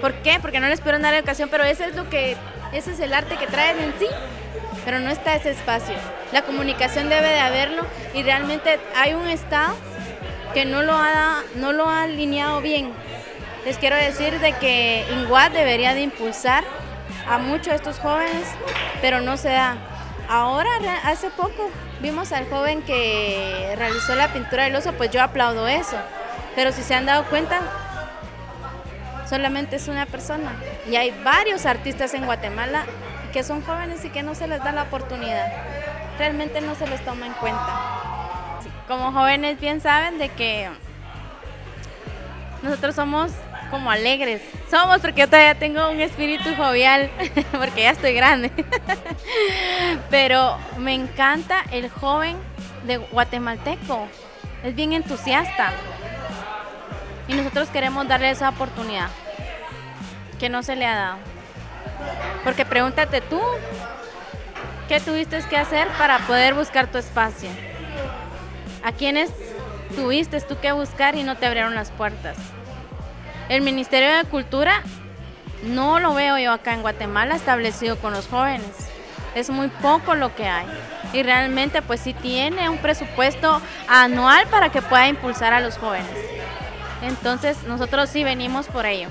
¿Por 0.00 0.14
qué? 0.22 0.38
Porque 0.40 0.60
no 0.60 0.68
les 0.68 0.80
pudieron 0.80 1.02
dar 1.02 1.12
educación, 1.14 1.48
pero 1.50 1.64
ese 1.64 1.86
es 1.86 1.96
lo 1.96 2.08
que, 2.08 2.36
ese 2.72 2.92
es 2.92 3.00
el 3.00 3.14
arte 3.14 3.36
que 3.36 3.46
traen 3.46 3.78
en 3.78 3.94
sí, 3.98 4.06
pero 4.84 5.00
no 5.00 5.10
está 5.10 5.34
ese 5.34 5.50
espacio. 5.50 5.94
La 6.32 6.42
comunicación 6.42 7.08
debe 7.08 7.28
de 7.28 7.40
haberlo 7.40 7.86
y 8.14 8.22
realmente 8.22 8.78
hay 8.96 9.14
un 9.14 9.28
Estado 9.28 9.74
que 10.54 10.64
no 10.64 10.82
lo 10.82 10.94
ha, 10.94 11.42
no 11.56 11.72
lo 11.72 11.88
ha 11.88 12.02
alineado 12.04 12.60
bien. 12.60 12.92
Les 13.64 13.76
quiero 13.78 13.96
decir 13.96 14.38
de 14.40 14.52
que 14.52 15.04
INGUAD 15.12 15.52
debería 15.52 15.94
de 15.94 16.02
impulsar 16.02 16.64
a 17.28 17.38
muchos 17.38 17.68
de 17.68 17.76
estos 17.76 17.98
jóvenes, 17.98 18.46
pero 19.00 19.20
no 19.20 19.36
se 19.36 19.50
da. 19.50 19.76
Ahora, 20.28 20.70
hace 21.04 21.30
poco, 21.30 21.70
vimos 22.00 22.32
al 22.32 22.48
joven 22.48 22.82
que 22.82 23.74
realizó 23.76 24.14
la 24.14 24.28
pintura 24.28 24.64
del 24.64 24.76
oso, 24.76 24.92
pues 24.92 25.10
yo 25.10 25.22
aplaudo 25.22 25.66
eso. 25.68 25.96
Pero 26.54 26.72
si 26.72 26.82
se 26.82 26.94
han 26.94 27.06
dado 27.06 27.24
cuenta, 27.24 27.60
solamente 29.28 29.76
es 29.76 29.88
una 29.88 30.06
persona. 30.06 30.52
Y 30.90 30.96
hay 30.96 31.10
varios 31.22 31.66
artistas 31.66 32.14
en 32.14 32.24
Guatemala 32.24 32.84
que 33.32 33.42
son 33.42 33.62
jóvenes 33.62 34.04
y 34.04 34.10
que 34.10 34.22
no 34.22 34.34
se 34.34 34.48
les 34.48 34.62
da 34.62 34.72
la 34.72 34.84
oportunidad. 34.84 35.52
Realmente 36.18 36.60
no 36.60 36.74
se 36.74 36.86
les 36.86 37.04
toma 37.04 37.26
en 37.26 37.32
cuenta. 37.34 38.60
Como 38.86 39.12
jóvenes 39.12 39.60
bien 39.60 39.80
saben 39.80 40.18
de 40.18 40.30
que 40.30 40.68
nosotros 42.62 42.94
somos 42.94 43.32
como 43.70 43.90
alegres. 43.90 44.42
Somos 44.70 45.00
porque 45.00 45.26
todavía 45.26 45.54
tengo 45.54 45.90
un 45.90 46.00
espíritu 46.00 46.54
jovial, 46.56 47.10
porque 47.52 47.82
ya 47.82 47.90
estoy 47.90 48.14
grande. 48.14 48.50
Pero 50.10 50.56
me 50.78 50.94
encanta 50.94 51.64
el 51.70 51.90
joven 51.90 52.36
de 52.86 52.96
guatemalteco. 52.96 54.08
Es 54.64 54.74
bien 54.74 54.92
entusiasta. 54.92 55.72
Y 57.28 57.34
nosotros 57.34 57.68
queremos 57.68 58.08
darle 58.08 58.30
esa 58.30 58.48
oportunidad 58.48 59.08
que 60.38 60.48
no 60.48 60.62
se 60.62 60.76
le 60.76 60.86
ha 60.86 60.96
dado. 60.96 61.18
Porque 62.42 62.64
pregúntate 62.64 63.20
tú, 63.20 63.40
¿qué 64.88 65.00
tuviste 65.00 65.42
que 65.42 65.56
hacer 65.56 65.88
para 65.98 66.18
poder 66.20 66.54
buscar 66.54 66.90
tu 66.90 66.98
espacio? 66.98 67.50
¿A 68.82 68.92
quiénes 68.92 69.30
tuviste 69.94 70.40
tú 70.40 70.58
que 70.60 70.72
buscar 70.72 71.16
y 71.16 71.22
no 71.22 71.36
te 71.36 71.46
abrieron 71.46 71.74
las 71.74 71.90
puertas? 71.90 72.36
El 73.48 73.62
Ministerio 73.62 74.16
de 74.16 74.24
Cultura 74.24 74.82
no 75.64 75.98
lo 75.98 76.14
veo 76.14 76.38
yo 76.38 76.52
acá 76.52 76.72
en 76.72 76.82
Guatemala 76.82 77.34
establecido 77.34 77.98
con 77.98 78.12
los 78.12 78.26
jóvenes. 78.28 78.70
Es 79.34 79.50
muy 79.50 79.68
poco 79.68 80.14
lo 80.14 80.34
que 80.34 80.46
hay. 80.46 80.66
Y 81.12 81.22
realmente 81.22 81.82
pues 81.82 82.00
sí 82.00 82.14
tiene 82.14 82.68
un 82.68 82.78
presupuesto 82.78 83.60
anual 83.88 84.46
para 84.48 84.70
que 84.70 84.82
pueda 84.82 85.08
impulsar 85.08 85.52
a 85.52 85.60
los 85.60 85.76
jóvenes. 85.76 86.37
Entonces 87.02 87.62
nosotros 87.64 88.08
sí 88.10 88.24
venimos 88.24 88.66
por 88.66 88.86
ello 88.86 89.08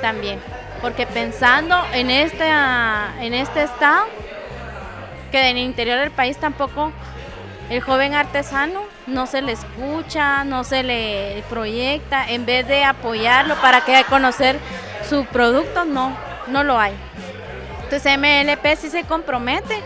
también. 0.00 0.40
Porque 0.80 1.06
pensando 1.06 1.76
en 1.92 2.10
este, 2.10 2.48
ah, 2.50 3.14
en 3.20 3.34
este 3.34 3.62
estado, 3.62 4.06
que 5.30 5.50
en 5.50 5.56
el 5.56 5.64
interior 5.64 5.98
del 5.98 6.10
país 6.10 6.36
tampoco 6.36 6.92
el 7.70 7.80
joven 7.80 8.14
artesano 8.14 8.82
no 9.06 9.26
se 9.26 9.40
le 9.40 9.52
escucha, 9.52 10.44
no 10.44 10.64
se 10.64 10.82
le 10.82 11.42
proyecta, 11.48 12.28
en 12.28 12.44
vez 12.44 12.68
de 12.68 12.84
apoyarlo 12.84 13.54
para 13.56 13.84
que 13.84 14.04
conocer 14.08 14.58
su 15.08 15.24
producto, 15.26 15.84
no, 15.84 16.16
no 16.48 16.62
lo 16.62 16.78
hay. 16.78 16.94
Entonces 17.84 18.18
MLP 18.18 18.76
sí 18.76 18.90
se 18.90 19.04
compromete 19.04 19.80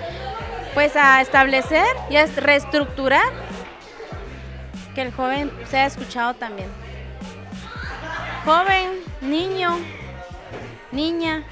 pues 0.75 0.97
a 0.97 1.21
establecer 1.21 1.87
y 2.11 2.17
a 2.17 2.27
reestructurar 2.27 3.25
que 4.95 5.03
el 5.03 5.13
joven 5.13 5.51
sea 5.71 5.87
escuchado 5.87 6.35
también. 6.35 6.69
Joven, 8.49 8.93
niño, 9.21 9.79
niña, 10.91 11.43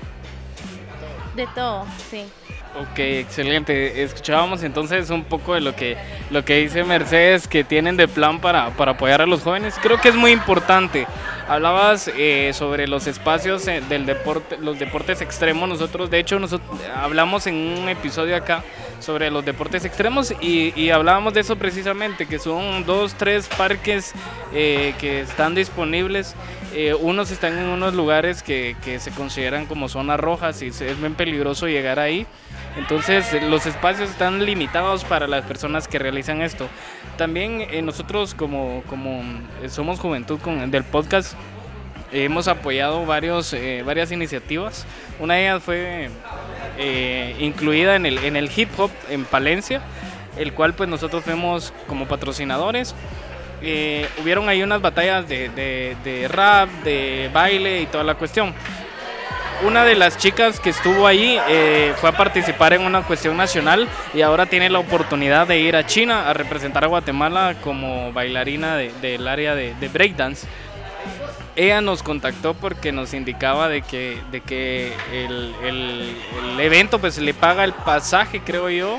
de 1.34 1.46
todo, 1.48 1.84
sí. 2.10 2.24
Ok, 2.74 2.98
excelente. 2.98 4.02
Escuchábamos 4.02 4.62
entonces 4.62 5.10
un 5.10 5.22
poco 5.22 5.52
de 5.52 5.60
lo 5.60 5.76
que, 5.76 5.98
lo 6.30 6.42
que 6.42 6.56
dice 6.56 6.84
Mercedes 6.84 7.48
que 7.48 7.64
tienen 7.64 7.98
de 7.98 8.08
plan 8.08 8.40
para, 8.40 8.70
para 8.70 8.92
apoyar 8.92 9.20
a 9.20 9.26
los 9.26 9.42
jóvenes. 9.42 9.74
Creo 9.82 10.00
que 10.00 10.08
es 10.08 10.14
muy 10.14 10.30
importante. 10.30 11.06
Hablabas 11.46 12.10
eh, 12.16 12.52
sobre 12.54 12.88
los 12.88 13.06
espacios 13.06 13.68
eh, 13.68 13.82
del 13.86 14.06
deporte, 14.06 14.56
los 14.56 14.78
deportes 14.78 15.20
extremos. 15.20 15.68
Nosotros, 15.68 16.08
de 16.08 16.18
hecho, 16.18 16.38
nosotros 16.38 16.80
hablamos 16.94 17.46
en 17.46 17.56
un 17.56 17.90
episodio 17.90 18.34
acá 18.34 18.64
sobre 19.00 19.30
los 19.30 19.44
deportes 19.44 19.84
extremos 19.84 20.34
y, 20.40 20.72
y 20.74 20.90
hablábamos 20.90 21.34
de 21.34 21.40
eso 21.40 21.56
precisamente, 21.56 22.26
que 22.26 22.38
son 22.38 22.84
dos, 22.84 23.14
tres 23.14 23.48
parques 23.48 24.12
eh, 24.52 24.94
que 24.98 25.20
están 25.20 25.54
disponibles. 25.54 26.34
Eh, 26.74 26.94
unos 26.94 27.30
están 27.30 27.56
en 27.58 27.66
unos 27.66 27.94
lugares 27.94 28.42
que, 28.42 28.76
que 28.84 28.98
se 28.98 29.10
consideran 29.10 29.66
como 29.66 29.88
zonas 29.88 30.20
rojas 30.20 30.60
y 30.62 30.66
es 30.68 31.00
bien 31.00 31.14
peligroso 31.14 31.68
llegar 31.68 31.98
ahí. 31.98 32.26
Entonces 32.76 33.32
los 33.42 33.64
espacios 33.64 34.10
están 34.10 34.44
limitados 34.44 35.04
para 35.04 35.26
las 35.26 35.44
personas 35.44 35.88
que 35.88 35.98
realizan 35.98 36.42
esto. 36.42 36.68
También 37.16 37.62
eh, 37.62 37.80
nosotros 37.80 38.34
como, 38.34 38.82
como 38.88 39.22
eh, 39.62 39.70
somos 39.70 39.98
juventud 39.98 40.38
con, 40.38 40.70
del 40.70 40.84
podcast 40.84 41.34
hemos 42.12 42.48
apoyado 42.48 43.04
varios, 43.06 43.52
eh, 43.52 43.82
varias 43.84 44.12
iniciativas. 44.12 44.86
Una 45.18 45.34
de 45.34 45.42
ellas 45.42 45.62
fue 45.62 46.08
eh, 46.78 47.36
incluida 47.40 47.96
en 47.96 48.06
el, 48.06 48.18
en 48.18 48.36
el 48.36 48.50
hip 48.54 48.68
hop 48.78 48.90
en 49.10 49.24
Palencia, 49.24 49.80
el 50.38 50.52
cual 50.52 50.74
pues 50.74 50.88
nosotros 50.88 51.24
fuimos 51.24 51.72
como 51.86 52.06
patrocinadores. 52.06 52.94
Eh, 53.62 54.06
hubieron 54.22 54.48
ahí 54.48 54.62
unas 54.62 54.82
batallas 54.82 55.26
de, 55.28 55.48
de- 55.48 55.96
de 56.04 56.28
rap, 56.28 56.68
de 56.84 57.30
baile 57.32 57.80
y 57.80 57.86
toda 57.86 58.04
la 58.04 58.14
cuestión. 58.14 58.52
Una 59.66 59.86
de 59.86 59.94
las 59.94 60.18
chicas 60.18 60.60
que 60.60 60.68
estuvo 60.68 61.06
ahí 61.06 61.38
eh, 61.48 61.94
fue 61.96 62.10
a 62.10 62.12
participar 62.12 62.74
en 62.74 62.82
una 62.82 63.00
cuestión 63.04 63.38
nacional 63.38 63.88
y 64.12 64.20
ahora 64.20 64.44
tiene 64.44 64.68
la 64.68 64.78
oportunidad 64.78 65.46
de 65.46 65.58
ir 65.60 65.74
a 65.76 65.86
China 65.86 66.28
a 66.28 66.34
representar 66.34 66.84
a 66.84 66.88
Guatemala 66.88 67.54
como 67.62 68.12
bailarina 68.12 68.76
de- 68.76 68.92
del 69.00 69.26
área 69.26 69.54
de 69.54 69.88
breakdance. 69.88 70.46
Ella 71.56 71.80
nos 71.80 72.02
contactó 72.02 72.52
porque 72.54 72.92
nos 72.92 73.14
indicaba 73.14 73.68
de 73.68 73.80
que, 73.80 74.18
de 74.30 74.42
que 74.42 74.92
el, 75.12 76.14
evento 76.60 76.98
pues 76.98 77.16
le 77.18 77.32
paga 77.32 77.64
el 77.64 77.72
pasaje, 77.72 78.40
creo 78.44 78.68
yo, 78.68 78.98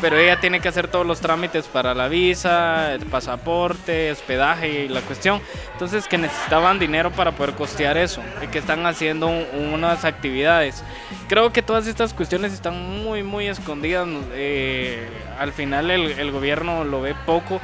pero 0.00 0.16
ella 0.16 0.38
tiene 0.40 0.60
que 0.60 0.68
hacer 0.68 0.86
todos 0.86 1.04
los 1.06 1.20
trámites 1.20 1.66
para 1.66 1.92
la 1.94 2.06
visa, 2.08 2.92
el 2.94 3.06
pasaporte, 3.06 4.12
hospedaje 4.12 4.84
y 4.84 4.88
la 4.88 5.00
cuestión. 5.00 5.40
Entonces 5.72 6.06
que 6.06 6.18
necesitaban 6.18 6.78
dinero 6.78 7.10
para 7.10 7.32
poder 7.32 7.54
costear 7.54 7.96
eso 7.96 8.20
y 8.42 8.46
que 8.46 8.58
están 8.58 8.86
haciendo 8.86 9.26
un- 9.26 9.46
unas 9.74 10.04
actividades. 10.04 10.84
Creo 11.28 11.52
que 11.52 11.62
todas 11.62 11.86
estas 11.88 12.14
cuestiones 12.14 12.52
están 12.52 13.02
muy, 13.02 13.22
muy 13.24 13.46
escondidas. 13.48 14.06
eh, 14.34 15.08
al 15.38 15.52
final 15.52 15.90
el, 15.90 16.12
el 16.12 16.30
gobierno 16.30 16.84
lo 16.84 17.00
ve 17.00 17.14
poco. 17.26 17.60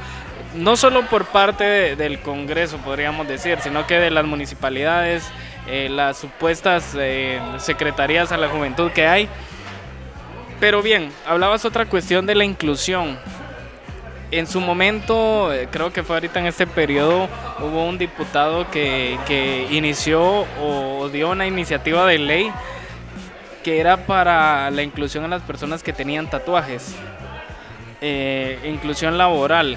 No 0.55 0.77
solo 0.77 1.03
por 1.07 1.27
parte 1.27 1.65
de- 1.65 1.97
del 1.97 2.21
Congreso, 2.21 2.79
podríamos 2.79 3.29
decir, 3.29 3.59
sino 3.61 3.87
que 3.87 3.95
de 3.99 4.11
las 4.11 4.25
municipalidades, 4.25 5.25
eh, 5.67 5.89
las 5.91 6.17
supuestas 6.19 6.95
eh, 6.99 7.39
secretarías 7.59 8.33
a 8.33 8.37
la 8.39 8.49
juventud 8.49 8.91
que 8.93 9.07
hay. 9.07 9.29
Pero 10.59 10.83
bien, 10.83 11.13
hablabas 11.27 11.65
otra 11.65 11.85
cuestión 11.87 12.27
de 12.27 12.35
la 12.35 12.45
inclusión. 12.45 13.19
En 14.31 14.47
su 14.47 14.61
momento, 14.61 15.53
eh, 15.53 15.69
creo 15.71 15.93
que 15.93 16.03
fue 16.03 16.17
ahorita 16.17 16.41
en 16.41 16.47
este 16.47 16.67
periodo, 16.67 17.29
hubo 17.61 17.85
un 17.85 17.97
diputado 17.99 18.71
que, 18.71 19.19
que 19.27 19.67
inició 19.71 20.47
o 20.63 21.09
dio 21.13 21.31
una 21.31 21.47
iniciativa 21.47 22.07
de 22.07 22.19
ley 22.19 22.51
que 23.63 23.81
era 23.81 23.99
para 24.07 24.71
la 24.71 24.83
inclusión 24.83 25.25
a 25.25 25.29
las 25.29 25.43
personas 25.43 25.83
que 25.83 25.93
tenían 25.93 26.29
tatuajes. 26.29 26.95
Inclusión 28.65 29.19
laboral, 29.19 29.77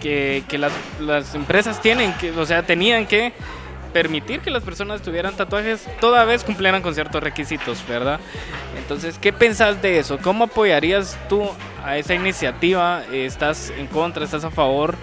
que, 0.00 0.42
que 0.48 0.58
las, 0.58 0.72
las 1.00 1.34
empresas 1.34 1.80
tienen 1.80 2.12
que, 2.14 2.30
o 2.32 2.46
sea, 2.46 2.62
tenían 2.62 3.06
que 3.06 3.32
permitir 3.92 4.40
que 4.40 4.50
las 4.50 4.62
personas 4.62 5.02
tuvieran 5.02 5.34
tatuajes 5.34 5.86
toda 6.00 6.24
vez 6.24 6.44
cumplieran 6.44 6.82
con 6.82 6.94
ciertos 6.94 7.22
requisitos, 7.22 7.84
¿verdad? 7.88 8.20
Entonces, 8.78 9.18
¿qué 9.18 9.32
pensás 9.32 9.82
de 9.82 9.98
eso? 9.98 10.18
¿Cómo 10.18 10.44
apoyarías 10.44 11.18
tú 11.28 11.48
a 11.84 11.96
esa 11.96 12.14
iniciativa? 12.14 13.02
¿Estás 13.12 13.70
en 13.76 13.86
contra? 13.86 14.24
¿Estás 14.24 14.44
a 14.44 14.50
favor 14.50 14.94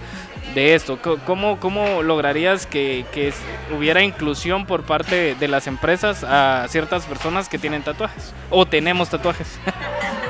de 0.54 0.74
esto? 0.74 0.98
¿Cómo, 1.26 1.60
cómo 1.60 2.02
lograrías 2.02 2.66
que, 2.66 3.04
que 3.12 3.32
hubiera 3.76 4.02
inclusión 4.02 4.66
por 4.66 4.82
parte 4.82 5.34
de 5.34 5.48
las 5.48 5.66
empresas 5.66 6.24
a 6.24 6.66
ciertas 6.68 7.04
personas 7.06 7.48
que 7.48 7.58
tienen 7.58 7.82
tatuajes? 7.82 8.32
¿O 8.50 8.66
tenemos 8.66 9.10
tatuajes? 9.10 9.58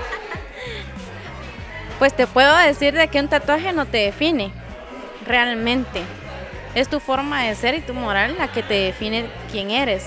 Pues 1.99 2.15
te 2.15 2.29
puedo 2.29 2.57
decir 2.57 2.95
de 2.95 3.09
que 3.09 3.19
un 3.19 3.29
tatuaje 3.29 3.73
no 3.73 3.85
te 3.85 3.99
define, 3.99 4.53
realmente. 5.27 6.03
Es 6.75 6.89
tu 6.89 7.01
forma 7.01 7.43
de 7.43 7.55
ser 7.57 7.75
y 7.75 7.81
tu 7.81 7.93
moral 7.93 8.37
la 8.39 8.49
que 8.49 8.63
te 8.63 8.75
define 8.75 9.27
quién 9.51 9.71
eres. 9.71 10.07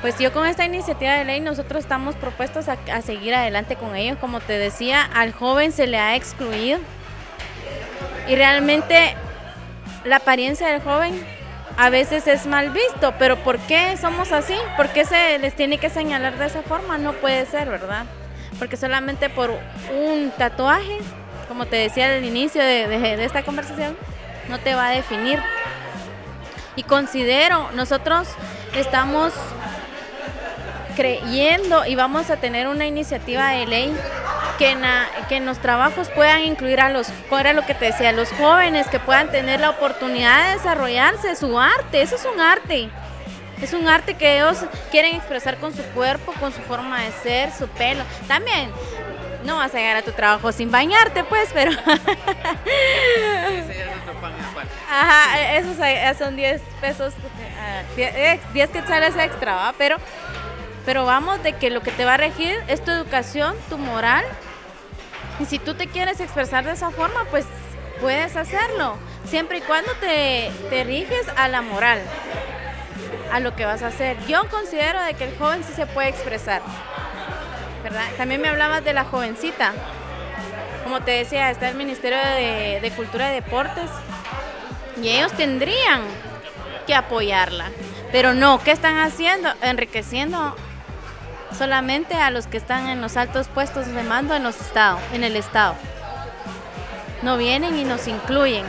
Pues 0.00 0.18
yo 0.18 0.32
con 0.32 0.46
esta 0.46 0.64
iniciativa 0.64 1.12
de 1.12 1.24
ley 1.24 1.40
nosotros 1.40 1.82
estamos 1.82 2.14
propuestos 2.14 2.66
a, 2.68 3.02
seguir 3.02 3.34
adelante 3.34 3.76
con 3.76 3.94
ello. 3.94 4.16
Como 4.20 4.40
te 4.40 4.58
decía, 4.58 5.02
al 5.02 5.32
joven 5.32 5.70
se 5.70 5.86
le 5.86 5.98
ha 5.98 6.16
excluido. 6.16 6.80
Y 8.26 8.34
realmente 8.34 9.14
la 10.04 10.16
apariencia 10.16 10.68
del 10.68 10.80
joven 10.80 11.24
a 11.76 11.90
veces 11.90 12.26
es 12.26 12.46
mal 12.46 12.70
visto, 12.70 13.14
pero 13.18 13.36
¿por 13.36 13.58
qué 13.58 13.96
somos 13.96 14.32
así? 14.32 14.56
¿Por 14.76 14.88
qué 14.88 15.04
se 15.04 15.38
les 15.38 15.54
tiene 15.54 15.78
que 15.78 15.90
señalar 15.90 16.38
de 16.38 16.46
esa 16.46 16.62
forma? 16.62 16.96
No 16.96 17.12
puede 17.12 17.44
ser, 17.46 17.68
¿verdad? 17.68 18.04
Porque 18.62 18.76
solamente 18.76 19.28
por 19.28 19.50
un 19.92 20.30
tatuaje, 20.38 20.98
como 21.48 21.66
te 21.66 21.74
decía 21.74 22.14
al 22.14 22.24
inicio 22.24 22.62
de, 22.62 23.24
esta 23.24 23.42
conversación, 23.42 23.96
no 24.48 24.60
te 24.60 24.76
va 24.76 24.86
a 24.86 24.90
definir. 24.90 25.40
Y 26.76 26.84
considero, 26.84 27.72
nosotros 27.72 28.28
estamos 28.76 29.32
creyendo 30.94 31.84
y 31.86 31.96
vamos 31.96 32.30
a 32.30 32.36
tener 32.36 32.68
una 32.68 32.86
iniciativa 32.86 33.48
de 33.48 33.66
ley 33.66 33.92
que 34.58 34.70
en, 34.70 34.82
que 35.28 35.40
los 35.40 35.58
trabajos 35.58 36.08
puedan 36.10 36.42
incluir 36.42 36.80
a 36.80 36.88
los, 36.88 37.08
era 37.32 37.54
lo 37.54 37.66
que 37.66 37.74
te 37.74 37.86
decía, 37.86 38.12
los 38.12 38.30
jóvenes 38.30 38.86
que 38.86 39.00
puedan 39.00 39.28
tener 39.32 39.58
la 39.58 39.70
oportunidad 39.70 40.46
de 40.46 40.52
desarrollarse 40.58 41.34
su 41.34 41.58
arte, 41.58 42.00
eso 42.00 42.14
es 42.14 42.24
un 42.32 42.40
arte. 42.40 42.90
Es 43.62 43.72
un 43.72 43.88
arte 43.88 44.14
que 44.14 44.36
ellos 44.36 44.58
quieren 44.90 45.14
expresar 45.16 45.56
con 45.58 45.74
su 45.74 45.82
cuerpo, 45.94 46.32
con 46.40 46.52
su 46.52 46.60
forma 46.62 47.00
de 47.00 47.12
ser, 47.22 47.52
su 47.52 47.68
pelo. 47.68 48.02
También 48.26 48.70
no 49.44 49.56
vas 49.56 49.72
a 49.74 49.78
llegar 49.78 49.96
a 49.96 50.02
tu 50.02 50.12
trabajo 50.12 50.50
sin 50.52 50.70
bañarte, 50.70 51.24
pues, 51.24 51.48
pero 51.54 51.70
Ajá, 54.90 55.56
esos 55.56 55.80
ahí- 55.80 56.14
son 56.16 56.36
10 56.36 56.60
pesos, 56.80 57.14
ah, 57.60 57.82
10 57.96 58.14
eh, 58.14 58.40
10 58.52 58.70
quetzales 58.70 59.16
extra, 59.16 59.54
¿va? 59.54 59.74
Pero, 59.78 59.96
pero 60.84 61.04
vamos 61.04 61.42
de 61.42 61.54
que 61.54 61.70
lo 61.70 61.80
que 61.82 61.90
te 61.90 62.04
va 62.04 62.14
a 62.14 62.16
regir 62.18 62.58
es 62.68 62.84
tu 62.84 62.90
educación, 62.90 63.56
tu 63.70 63.78
moral. 63.78 64.24
Y 65.40 65.46
si 65.46 65.58
tú 65.58 65.74
te 65.74 65.86
quieres 65.86 66.20
expresar 66.20 66.64
de 66.64 66.72
esa 66.72 66.90
forma, 66.90 67.24
pues 67.30 67.46
puedes 68.00 68.36
hacerlo. 68.36 68.96
Siempre 69.24 69.58
y 69.58 69.60
cuando 69.62 69.92
te, 69.94 70.50
te 70.68 70.84
riges 70.84 71.26
a 71.36 71.48
la 71.48 71.62
moral, 71.62 72.00
a 73.32 73.40
lo 73.40 73.56
que 73.56 73.64
vas 73.64 73.82
a 73.82 73.88
hacer. 73.88 74.16
Yo 74.26 74.48
considero 74.50 75.02
de 75.02 75.14
que 75.14 75.24
el 75.24 75.36
joven 75.38 75.64
sí 75.64 75.72
se 75.72 75.86
puede 75.86 76.10
expresar. 76.10 76.62
¿verdad? 77.82 78.04
También 78.16 78.40
me 78.40 78.48
hablabas 78.48 78.84
de 78.84 78.92
la 78.92 79.04
jovencita. 79.04 79.72
Como 80.84 81.00
te 81.00 81.12
decía, 81.12 81.50
está 81.50 81.68
el 81.68 81.76
Ministerio 81.76 82.18
de, 82.18 82.92
Cultura 82.96 83.30
y 83.30 83.34
Deportes 83.34 83.90
y 85.00 85.08
ellos 85.08 85.32
tendrían 85.32 86.02
que 86.86 86.94
apoyarla. 86.94 87.70
Pero 88.10 88.34
no, 88.34 88.62
¿qué 88.62 88.72
están 88.72 88.98
haciendo? 88.98 89.48
Enriqueciendo 89.62 90.54
solamente 91.56 92.14
a 92.14 92.30
los 92.30 92.46
que 92.46 92.56
están 92.56 92.88
en 92.88 93.00
los 93.00 93.16
altos 93.16 93.48
puestos 93.48 93.86
de 93.86 94.02
mando 94.02 94.34
en 94.34 94.42
los 94.42 94.60
estados, 94.60 95.00
en 95.12 95.24
el 95.24 95.36
estado. 95.36 95.74
No 97.22 97.36
vienen 97.36 97.78
y 97.78 97.84
nos 97.84 98.06
incluyen. 98.08 98.66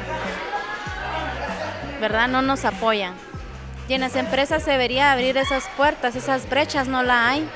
¿Verdad? 1.99 2.27
No 2.27 2.41
nos 2.41 2.65
apoyan. 2.65 3.13
Y 3.87 3.93
en 3.93 4.01
las 4.01 4.15
empresas 4.15 4.63
se 4.63 4.71
debería 4.71 5.11
abrir 5.11 5.37
esas 5.37 5.65
puertas, 5.75 6.15
esas 6.15 6.49
brechas 6.49 6.87
no 6.87 7.03
la 7.03 7.29
hay. 7.29 7.47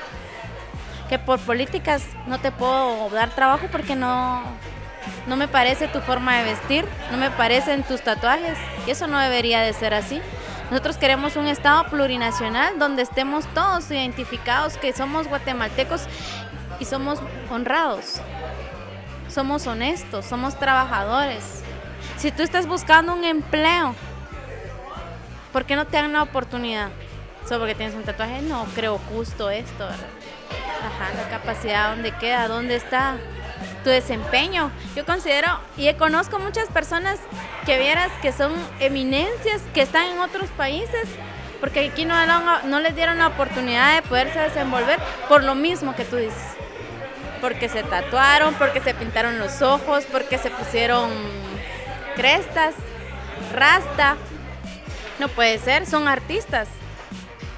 Que 1.08 1.18
por 1.18 1.38
políticas 1.40 2.02
no 2.26 2.38
te 2.38 2.52
puedo 2.52 3.08
dar 3.10 3.30
trabajo 3.30 3.68
porque 3.72 3.96
no, 3.96 4.42
no 5.26 5.36
me 5.36 5.48
parece 5.48 5.88
tu 5.88 6.00
forma 6.00 6.36
de 6.38 6.44
vestir, 6.44 6.84
no 7.10 7.16
me 7.16 7.30
parecen 7.30 7.82
tus 7.82 8.02
tatuajes. 8.02 8.58
Y 8.86 8.90
eso 8.90 9.06
no 9.06 9.18
debería 9.18 9.60
de 9.60 9.72
ser 9.72 9.94
así. 9.94 10.20
Nosotros 10.70 10.98
queremos 10.98 11.36
un 11.36 11.46
Estado 11.46 11.84
plurinacional 11.88 12.78
donde 12.78 13.02
estemos 13.02 13.46
todos 13.54 13.90
identificados 13.90 14.76
que 14.76 14.92
somos 14.92 15.26
guatemaltecos 15.26 16.02
y 16.78 16.84
somos 16.84 17.20
honrados. 17.50 18.20
Somos 19.28 19.66
honestos, 19.66 20.26
somos 20.26 20.58
trabajadores. 20.58 21.62
Si 22.18 22.30
tú 22.32 22.42
estás 22.42 22.66
buscando 22.66 23.14
un 23.14 23.24
empleo, 23.24 23.94
¿por 25.52 25.64
qué 25.64 25.76
no 25.76 25.86
te 25.86 25.96
dan 25.96 26.12
la 26.12 26.22
oportunidad? 26.22 26.88
Solo 27.46 27.60
porque 27.60 27.74
tienes 27.74 27.94
un 27.94 28.04
tatuaje, 28.04 28.42
no 28.42 28.66
creo 28.74 28.98
justo 29.10 29.50
esto, 29.50 29.86
¿verdad? 29.86 29.98
Ajá, 30.84 31.14
la 31.16 31.28
capacidad, 31.30 31.90
¿dónde 31.90 32.12
queda? 32.12 32.46
¿Dónde 32.46 32.76
está 32.76 33.16
tu 33.82 33.90
desempeño? 33.90 34.70
Yo 34.94 35.04
considero, 35.06 35.58
y 35.76 35.92
conozco 35.94 36.38
muchas 36.38 36.68
personas 36.68 37.18
que 37.66 37.78
vieras 37.78 38.10
que 38.22 38.32
son 38.32 38.52
eminencias, 38.80 39.62
que 39.74 39.82
están 39.82 40.06
en 40.06 40.18
otros 40.18 40.50
países, 40.50 41.08
porque 41.60 41.88
aquí 41.88 42.04
no, 42.04 42.14
no 42.64 42.80
les 42.80 42.94
dieron 42.94 43.18
la 43.18 43.28
oportunidad 43.28 43.96
de 43.96 44.02
poderse 44.02 44.38
desenvolver 44.38 44.98
por 45.28 45.42
lo 45.42 45.54
mismo 45.54 45.96
que 45.96 46.04
tú 46.04 46.16
dices. 46.16 46.54
porque 47.40 47.68
se 47.68 47.82
tatuaron, 47.82 48.54
porque 48.54 48.80
se 48.80 48.94
pintaron 48.94 49.38
los 49.38 49.62
ojos, 49.62 50.04
porque 50.10 50.38
se 50.38 50.50
pusieron 50.50 51.10
crestas, 52.16 52.74
rasta. 53.52 54.16
No 55.18 55.28
puede 55.28 55.58
ser, 55.58 55.86
son 55.86 56.08
artistas. 56.08 56.68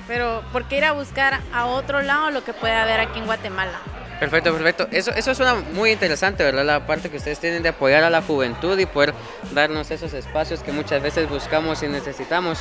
Pero 0.09 0.43
¿por 0.53 0.65
qué 0.65 0.79
ir 0.79 0.85
a 0.85 0.93
buscar 0.93 1.41
a 1.53 1.67
otro 1.67 2.03
lado 2.03 2.31
lo 2.31 2.43
que 2.43 2.53
puede 2.53 2.75
haber 2.75 3.01
aquí 3.01 3.19
en 3.19 3.27
Guatemala? 3.27 3.79
Perfecto, 4.19 4.53
perfecto. 4.53 4.87
Eso, 4.91 5.13
eso 5.13 5.35
suena 5.35 5.55
muy 5.55 5.93
interesante, 5.93 6.45
¿verdad? 6.45 6.65
La 6.65 6.87
parte 6.87 7.09
que 7.09 7.17
ustedes 7.17 7.39
tienen 7.39 7.63
de 7.63 7.71
apoyar 7.71 8.03
a 8.05 8.11
la 8.11 8.21
juventud 8.21 8.79
y 8.79 8.85
poder 8.85 9.15
darnos 9.53 9.91
esos 9.91 10.13
espacios 10.13 10.61
que 10.63 10.73
muchas 10.73 11.03
veces 11.03 11.29
buscamos 11.29 11.83
y 11.83 11.89
necesitamos, 11.89 12.61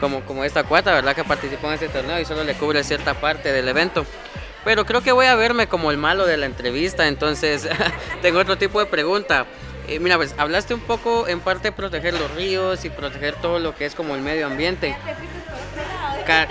como, 0.00 0.20
como 0.22 0.44
esta 0.44 0.64
cuata, 0.64 0.92
¿verdad? 0.92 1.14
Que 1.14 1.24
participó 1.24 1.68
en 1.68 1.74
este 1.74 1.88
torneo 1.88 2.20
y 2.20 2.26
solo 2.26 2.44
le 2.44 2.54
cubre 2.54 2.84
cierta 2.84 3.14
parte 3.14 3.52
del 3.52 3.68
evento. 3.68 4.04
Pero 4.64 4.84
creo 4.84 5.00
que 5.00 5.12
voy 5.12 5.24
a 5.24 5.34
verme 5.34 5.66
como 5.66 5.90
el 5.90 5.96
malo 5.96 6.26
de 6.26 6.36
la 6.36 6.44
entrevista, 6.44 7.08
entonces 7.08 7.66
tengo 8.22 8.40
otro 8.40 8.58
tipo 8.58 8.78
de 8.80 8.86
pregunta. 8.86 9.46
Eh, 9.88 10.00
mira, 10.00 10.16
pues 10.16 10.34
hablaste 10.36 10.74
un 10.74 10.80
poco 10.80 11.26
en 11.28 11.40
parte 11.40 11.68
de 11.68 11.72
proteger 11.72 12.12
los 12.12 12.30
ríos 12.34 12.84
y 12.84 12.90
proteger 12.90 13.34
todo 13.36 13.58
lo 13.58 13.74
que 13.74 13.86
es 13.86 13.94
como 13.94 14.14
el 14.14 14.20
medio 14.20 14.46
ambiente. 14.46 14.94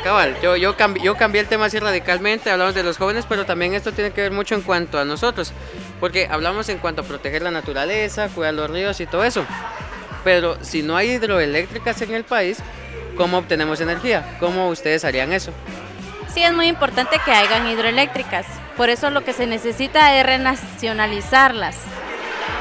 Cabal, 0.03 0.35
yo, 0.41 0.55
yo, 0.55 0.75
cambié, 0.75 1.39
el 1.39 1.47
tema 1.47 1.65
así 1.65 1.77
radicalmente, 1.77 2.49
hablamos 2.49 2.73
de 2.73 2.81
los 2.81 2.97
jóvenes, 2.97 3.27
pero 3.29 3.45
también 3.45 3.75
esto 3.75 3.91
tiene 3.91 4.09
que 4.09 4.21
ver 4.21 4.31
mucho 4.31 4.55
en 4.55 4.63
cuanto 4.63 4.97
a 4.97 5.05
nosotros, 5.05 5.53
porque 5.99 6.27
hablamos 6.31 6.67
en 6.69 6.79
cuanto 6.79 7.01
a 7.01 7.05
proteger 7.05 7.43
la 7.43 7.51
naturaleza, 7.51 8.27
cuidar 8.29 8.55
los 8.55 8.71
ríos 8.71 8.99
y 9.01 9.05
todo 9.05 9.23
eso. 9.23 9.45
Pero 10.23 10.57
si 10.63 10.81
no 10.81 10.97
hay 10.97 11.11
hidroeléctricas 11.11 12.01
en 12.01 12.15
el 12.15 12.23
país, 12.23 12.57
¿cómo 13.17 13.37
obtenemos 13.37 13.79
energía? 13.79 14.37
¿Cómo 14.39 14.69
ustedes 14.69 15.05
harían 15.05 15.31
eso? 15.31 15.51
Sí, 16.33 16.41
es 16.41 16.53
muy 16.53 16.65
importante 16.65 17.19
que 17.23 17.31
hayan 17.31 17.67
hidroeléctricas, 17.67 18.47
por 18.77 18.89
eso 18.89 19.11
lo 19.11 19.23
que 19.23 19.33
se 19.33 19.45
necesita 19.45 20.17
es 20.17 20.25
renacionalizarlas. 20.25 21.77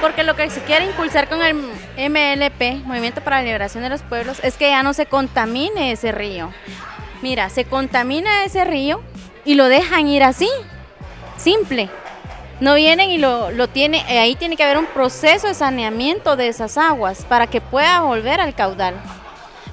Porque 0.00 0.22
lo 0.22 0.36
que 0.36 0.50
se 0.50 0.60
quiere 0.62 0.84
impulsar 0.84 1.28
con 1.28 1.40
el 1.42 1.54
MLP, 1.54 2.84
Movimiento 2.84 3.22
para 3.22 3.38
la 3.38 3.44
Liberación 3.44 3.82
de 3.82 3.88
los 3.88 4.02
Pueblos, 4.02 4.38
es 4.42 4.56
que 4.56 4.68
ya 4.70 4.82
no 4.82 4.92
se 4.92 5.06
contamine 5.06 5.92
ese 5.92 6.12
río. 6.12 6.52
Mira, 7.22 7.48
se 7.48 7.64
contamina 7.64 8.44
ese 8.44 8.64
río 8.64 9.02
y 9.44 9.54
lo 9.54 9.68
dejan 9.68 10.06
ir 10.06 10.22
así, 10.22 10.48
simple. 11.36 11.88
No 12.60 12.74
vienen 12.74 13.10
y 13.10 13.18
lo, 13.18 13.50
lo 13.50 13.68
tiene, 13.68 14.04
eh, 14.08 14.18
ahí 14.18 14.34
tiene 14.36 14.56
que 14.56 14.64
haber 14.64 14.78
un 14.78 14.86
proceso 14.86 15.46
de 15.46 15.54
saneamiento 15.54 16.36
de 16.36 16.48
esas 16.48 16.78
aguas 16.78 17.24
para 17.24 17.46
que 17.46 17.60
pueda 17.60 18.00
volver 18.00 18.40
al 18.40 18.54
caudal. 18.54 18.94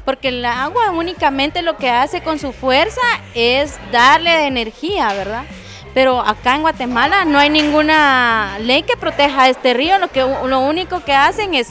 Porque 0.06 0.30
el 0.30 0.44
agua 0.44 0.92
únicamente 0.92 1.62
lo 1.62 1.78
que 1.78 1.90
hace 1.90 2.22
con 2.22 2.40
su 2.40 2.52
fuerza 2.52 3.02
es 3.34 3.78
darle 3.92 4.48
energía, 4.48 5.14
¿verdad? 5.14 5.44
Pero 5.94 6.22
acá 6.22 6.56
en 6.56 6.62
Guatemala 6.62 7.26
no 7.26 7.38
hay 7.38 7.50
ninguna 7.50 8.58
ley 8.60 8.84
que 8.84 8.98
proteja 8.98 9.50
este 9.50 9.74
río, 9.74 10.00
lo, 10.00 10.08
que, 10.08 10.22
lo 10.22 10.60
único 10.62 11.04
que 11.04 11.14
hacen 11.14 11.54
es 11.54 11.70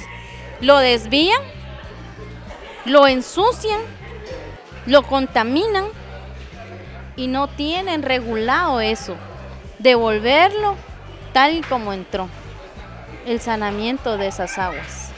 lo 0.60 0.78
desvían, 0.78 1.40
lo 2.84 3.08
ensucian 3.08 3.80
lo 4.86 5.02
contaminan 5.02 5.84
y 7.16 7.26
no 7.26 7.48
tienen 7.48 8.02
regulado 8.02 8.80
eso, 8.80 9.16
devolverlo 9.78 10.76
tal 11.32 11.54
y 11.54 11.60
como 11.62 11.92
entró, 11.92 12.28
el 13.26 13.40
sanamiento 13.40 14.16
de 14.16 14.26
esas 14.28 14.58
aguas. 14.58 15.10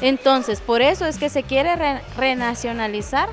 Entonces, 0.00 0.60
por 0.60 0.82
eso 0.82 1.06
es 1.06 1.18
que 1.18 1.30
se 1.30 1.42
quiere 1.42 2.02
renacionalizar 2.16 3.28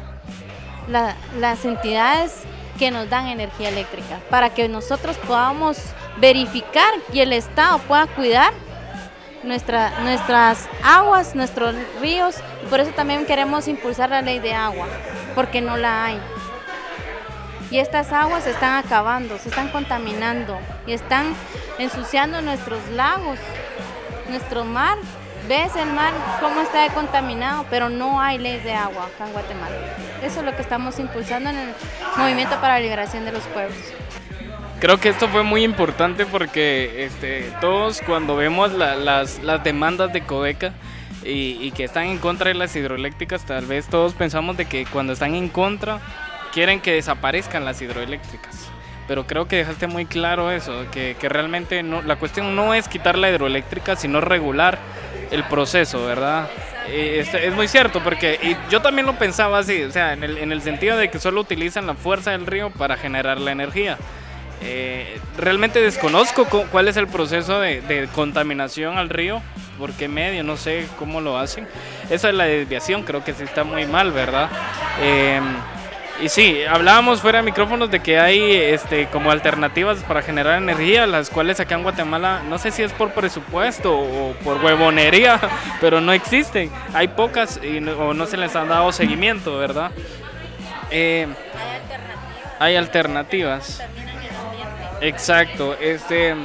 las 0.87 1.65
entidades 1.65 2.43
que 2.77 2.91
nos 2.91 3.09
dan 3.09 3.27
energía 3.27 3.69
eléctrica, 3.69 4.19
para 4.29 4.53
que 4.53 4.67
nosotros 4.67 5.17
podamos 5.17 5.77
verificar 6.17 6.93
y 7.12 7.19
el 7.19 7.33
Estado 7.33 7.79
pueda 7.79 8.07
cuidar 8.07 8.53
nuestra, 9.43 9.99
nuestras 10.01 10.67
aguas, 10.83 11.36
nuestros 11.36 11.75
ríos, 12.01 12.36
por 12.69 12.79
eso 12.79 12.91
también 12.91 13.25
queremos 13.25 13.67
impulsar 13.67 14.09
la 14.09 14.21
ley 14.21 14.39
de 14.39 14.53
agua, 14.53 14.88
porque 15.36 15.62
no 15.62 15.77
la 15.77 16.05
hay. 16.05 16.21
Y 17.69 17.79
estas 17.79 18.12
aguas 18.12 18.43
se 18.43 18.51
están 18.51 18.83
acabando, 18.83 19.38
se 19.39 19.49
están 19.49 19.69
contaminando 19.69 20.57
y 20.86 20.93
están 20.93 21.33
ensuciando 21.79 22.41
nuestros 22.41 22.88
lagos, 22.89 23.39
nuestro 24.29 24.63
mar. 24.63 24.97
Ves 25.47 25.75
el 25.75 25.89
mar 25.91 26.13
cómo 26.39 26.62
está 26.62 26.88
contaminado, 26.93 27.65
pero 27.69 27.89
no 27.89 28.21
hay 28.21 28.38
ley 28.38 28.60
de 28.62 28.73
agua 28.73 29.08
acá 29.08 29.27
en 29.27 29.34
Guatemala. 29.34 29.75
Eso 30.23 30.39
es 30.39 30.45
lo 30.45 30.56
que 30.56 30.62
estamos 30.62 30.99
impulsando 30.99 31.49
en 31.49 31.58
el 31.58 31.69
Movimiento 32.15 32.56
para 32.62 32.75
la 32.75 32.79
Liberación 32.79 33.25
de 33.25 33.34
los 33.34 33.43
Pueblos. 33.47 33.77
Creo 34.79 34.99
que 34.99 35.10
esto 35.10 35.27
fue 35.27 35.43
muy 35.43 35.63
importante 35.63 36.25
porque 36.25 37.06
este, 37.06 37.51
todos 37.60 38.01
cuando 38.06 38.38
vemos 38.38 38.71
las, 38.71 39.39
las, 39.41 39.63
demandas 39.63 40.13
de 40.13 40.21
Codeca 40.21 40.73
y, 41.25 41.71
que 41.71 41.84
están 41.84 42.06
en 42.06 42.19
contra 42.19 42.49
de 42.49 42.53
las 42.53 42.73
hidroeléctricas, 42.75 43.45
tal 43.45 43.65
vez 43.65 43.88
todos 43.88 44.13
pensamos 44.13 44.56
de 44.56 44.65
que 44.65 44.86
cuando 44.86 45.12
están 45.13 45.36
en 45.36 45.49
contra 45.49 45.99
quieren 46.53 46.79
que 46.79 46.93
desaparezcan 46.93 47.65
las 47.65 47.82
hidroeléctricas. 47.82 48.69
Pero 49.08 49.27
creo 49.27 49.49
que 49.49 49.58
dejaste 49.58 49.88
muy 49.88 50.06
claro 50.06 50.51
eso, 50.51 50.86
que, 50.91 51.17
que 51.19 51.27
realmente 51.27 51.84
no, 51.84 52.01
la 52.01 52.15
cuestión 52.15 52.56
no 52.56 52.73
es 52.73 52.88
quitar 52.88 53.17
la 53.17 53.29
hidroeléctrica, 53.29 53.97
sino 53.97 54.21
regular 54.21 54.79
el 55.33 55.43
proceso, 55.45 56.05
¿verdad? 56.05 56.47
Es, 56.89 57.33
es, 57.33 57.53
muy 57.53 57.67
cierto, 57.67 58.01
porque 58.03 58.39
y 58.41 58.55
yo 58.71 58.81
también 58.81 59.05
lo 59.05 59.17
pensaba 59.17 59.59
así, 59.59 59.83
o 59.83 59.91
sea, 59.91 60.13
en 60.13 60.23
el, 60.23 60.37
en 60.37 60.51
el 60.51 60.61
sentido 60.61 60.95
de 60.97 61.09
que 61.09 61.19
solo 61.19 61.41
utilizan 61.41 61.87
la 61.87 61.95
fuerza 61.95 62.31
del 62.31 62.45
río 62.45 62.69
para 62.69 62.97
generar 62.97 63.39
la 63.39 63.51
energía. 63.51 63.97
Eh, 64.65 65.19
realmente 65.37 65.81
desconozco 65.81 66.45
cuál 66.45 66.87
es 66.87 66.95
el 66.95 67.07
proceso 67.07 67.59
de, 67.59 68.07
contaminación 68.15 68.97
al 68.97 69.09
río, 69.09 69.41
por 69.77 69.91
qué 69.91 70.07
medio, 70.07 70.43
no 70.43 70.55
sé 70.55 70.87
cómo 70.97 71.19
lo 71.19 71.37
hacen. 71.37 71.67
Esa 72.09 72.29
es 72.29 72.35
la 72.35 72.45
desviación, 72.45 73.03
creo 73.03 73.23
que 73.25 73.33
sí 73.33 73.43
está 73.43 73.65
muy 73.65 73.85
mal, 73.85 74.11
¿verdad? 74.11 74.49
Em, 75.01 75.43
y 76.21 76.30
sí, 76.30 76.63
hablábamos 76.63 77.21
fuera 77.21 77.39
de 77.39 77.43
micrófonos 77.43 77.89
de 77.89 77.99
que 77.99 78.19
hay 78.19 78.52
este, 78.56 79.08
como 79.08 79.32
alternativas 79.32 79.99
para 80.04 80.21
generar 80.21 80.62
energía, 80.62 81.08
las 81.08 81.30
cuales 81.30 81.60
acá 81.60 81.76
en 81.76 81.84
Guatemala, 81.84 82.41
no 82.47 82.58
sé 82.58 82.71
si 82.71 82.84
es 82.84 82.91
por 82.93 83.12
presupuesto 83.12 83.97
o 83.97 84.34
por 84.43 84.63
huevonería, 84.63 85.39
pero 85.82 86.02
no 86.02 86.13
existen. 86.13 86.71
Hay 86.93 87.10
pocas 87.10 87.60
y 87.63 87.80
no, 87.80 87.93
o 87.93 88.13
no 88.13 88.26
se 88.26 88.38
les 88.38 88.56
han 88.56 88.69
dado 88.69 88.91
seguimiento, 88.91 89.58
¿verdad? 89.58 89.91
Eh, 90.91 91.28
hay 92.60 92.76
alternativas. 92.76 93.82
Exacto, 95.02 95.76
este 95.82 96.36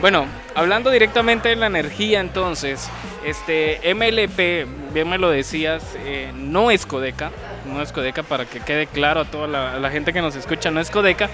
bueno, 0.00 0.26
hablando 0.54 0.90
directamente 0.90 1.48
de 1.48 1.56
la 1.56 1.66
energía 1.66 2.20
entonces, 2.20 2.88
este 3.24 3.80
MLP, 3.94 4.92
bien 4.92 5.08
me 5.08 5.18
lo 5.18 5.28
decías, 5.28 5.82
eh, 6.04 6.30
no 6.36 6.70
es 6.70 6.86
Codeca, 6.86 7.32
no 7.66 7.82
es 7.82 7.92
Codeca 7.92 8.22
para 8.22 8.44
que 8.44 8.60
quede 8.60 8.86
claro 8.86 9.20
a 9.20 9.24
toda 9.24 9.46
la, 9.46 9.90
gente 9.90 10.12
que 10.12 10.20
nos 10.20 10.36
escucha, 10.36 10.70
no 10.70 10.80
es 10.80 10.90
Codeca, 10.90 11.28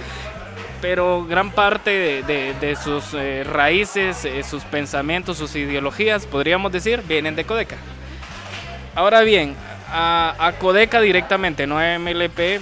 pero 0.80 1.24
gran 1.24 1.50
parte 1.50 2.22
de, 2.22 2.76
sus 2.82 3.14
eh, 3.14 3.44
raíces, 3.44 4.24
eh, 4.24 4.42
sus 4.42 4.64
pensamientos, 4.64 5.38
sus 5.38 5.54
ideologías, 5.56 6.26
podríamos 6.26 6.72
decir, 6.72 7.02
vienen 7.06 7.36
de 7.36 7.44
Codeca. 7.44 7.76
Ahora 8.94 9.22
bien, 9.22 9.56
a, 9.90 10.34
a 10.38 10.52
Codeca 10.52 11.00
directamente, 11.00 11.66
no 11.66 11.78
a 11.78 11.98
MLP, 11.98 12.60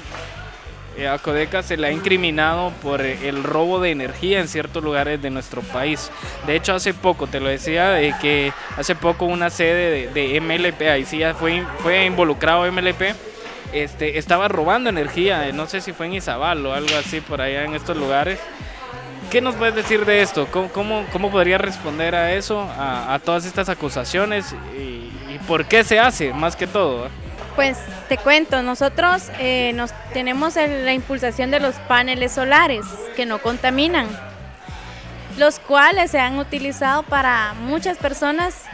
eh, 0.97 1.09
a 1.09 1.19
Codeca 1.19 1.63
se 1.63 1.79
le 1.79 1.87
ha 1.87 1.91
incriminado 1.91 2.71
por 2.83 3.01
el 3.01 3.43
robo 3.43 3.81
de 3.81 3.91
energía 3.91 4.41
en 4.41 4.49
ciertos 4.49 4.85
lugares 4.85 5.23
de 5.23 5.31
nuestro 5.31 5.63
país. 5.63 6.11
De 6.47 6.55
hecho, 6.55 6.75
hace 6.75 6.93
poco, 6.93 7.27
te 7.27 7.41
lo 7.41 7.49
decía, 7.49 7.91
de 7.91 8.15
que 8.21 8.53
hace 8.77 8.95
poco 8.95 9.25
una 9.25 9.49
sede 9.49 10.09
de, 10.13 10.41
MLP, 10.41 10.83
ahí 10.91 11.05
sí 11.07 11.19
ya 11.19 11.35
fue, 11.35 11.65
fue 11.79 12.05
involucrado 12.05 12.71
MLP, 12.71 13.15
este, 13.73 14.19
estaba 14.19 14.49
robando 14.49 14.91
energía, 14.91 15.51
no 15.53 15.67
sé 15.67 15.81
si 15.81 15.93
fue 15.93 16.07
en 16.07 16.15
Izabal 16.15 16.65
o 16.67 16.75
algo 16.75 16.95
así 16.97 17.21
por 17.21 17.41
allá 17.41 17.65
en 17.65 17.75
estos 17.75 17.97
lugares. 17.97 18.39
¿Qué 19.31 19.41
nos 19.41 19.55
puedes 19.55 19.75
decir 19.75 20.05
de 20.05 20.21
esto? 20.21 20.47
¿Cómo, 20.51 20.69
cómo, 20.69 21.07
cómo 21.11 21.31
podría 21.31 21.57
responder 21.57 22.15
a 22.15 22.33
eso, 22.33 22.69
a, 22.79 23.19
todas 23.25 23.47
estas 23.47 23.71
acusaciones 23.71 24.55
y, 24.77 25.11
y, 25.33 25.41
por 25.49 25.65
qué 25.65 25.85
se 25.85 25.99
hace, 25.99 26.35
más 26.35 26.55
que 26.55 26.67
todo? 26.67 27.09
Pues 27.57 27.79
te 28.11 28.19
cuento, 28.19 28.63
nosotros 28.63 29.31
eh, 29.39 29.73
nos, 29.75 29.93
tenemos 30.13 30.57
la 30.57 30.93
impulsación 30.93 31.51
de 31.51 31.61
los 31.61 31.77
paneles 31.77 32.33
solares 32.33 32.85
que 33.17 33.25
no 33.25 33.39
contaminan, 33.39 34.07
los 35.39 35.59
cuales 35.59 36.11
se 36.11 36.19
han 36.19 36.39
utilizado 36.39 37.03
para 37.03 37.55
muchas 37.55 37.97
personas. 37.97 38.65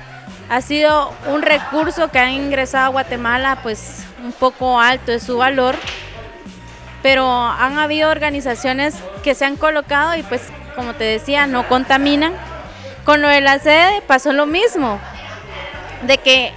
Ha 0.49 0.61
sido 0.61 1.13
un 1.29 1.43
recurso 1.43 2.11
que 2.11 2.19
ha 2.19 2.33
ingresado 2.33 2.87
a 2.87 2.89
Guatemala, 2.89 3.61
pues 3.63 4.08
un 4.23 4.33
poco 4.33 4.81
alto 4.81 5.13
de 5.13 5.21
su 5.21 5.39
valor, 5.39 5.77
pero 7.03 7.31
han 7.31 7.79
habido 7.79 8.11
organizaciones 8.11 8.95
que 9.23 9.35
se 9.35 9.45
han 9.45 9.57
colocado 9.57 10.17
y 10.17 10.23
pues 10.23 10.43
como 10.75 10.95
te 10.95 11.05
decía, 11.05 11.47
no 11.47 11.67
contaminan. 11.69 12.35
Con 13.05 13.23
lo 13.23 13.29
de 13.29 13.41
la 13.41 13.59
sede 13.59 14.03
pasó 14.07 14.33
lo 14.33 14.47
mismo, 14.47 15.01
de 16.07 16.19
que 16.19 16.53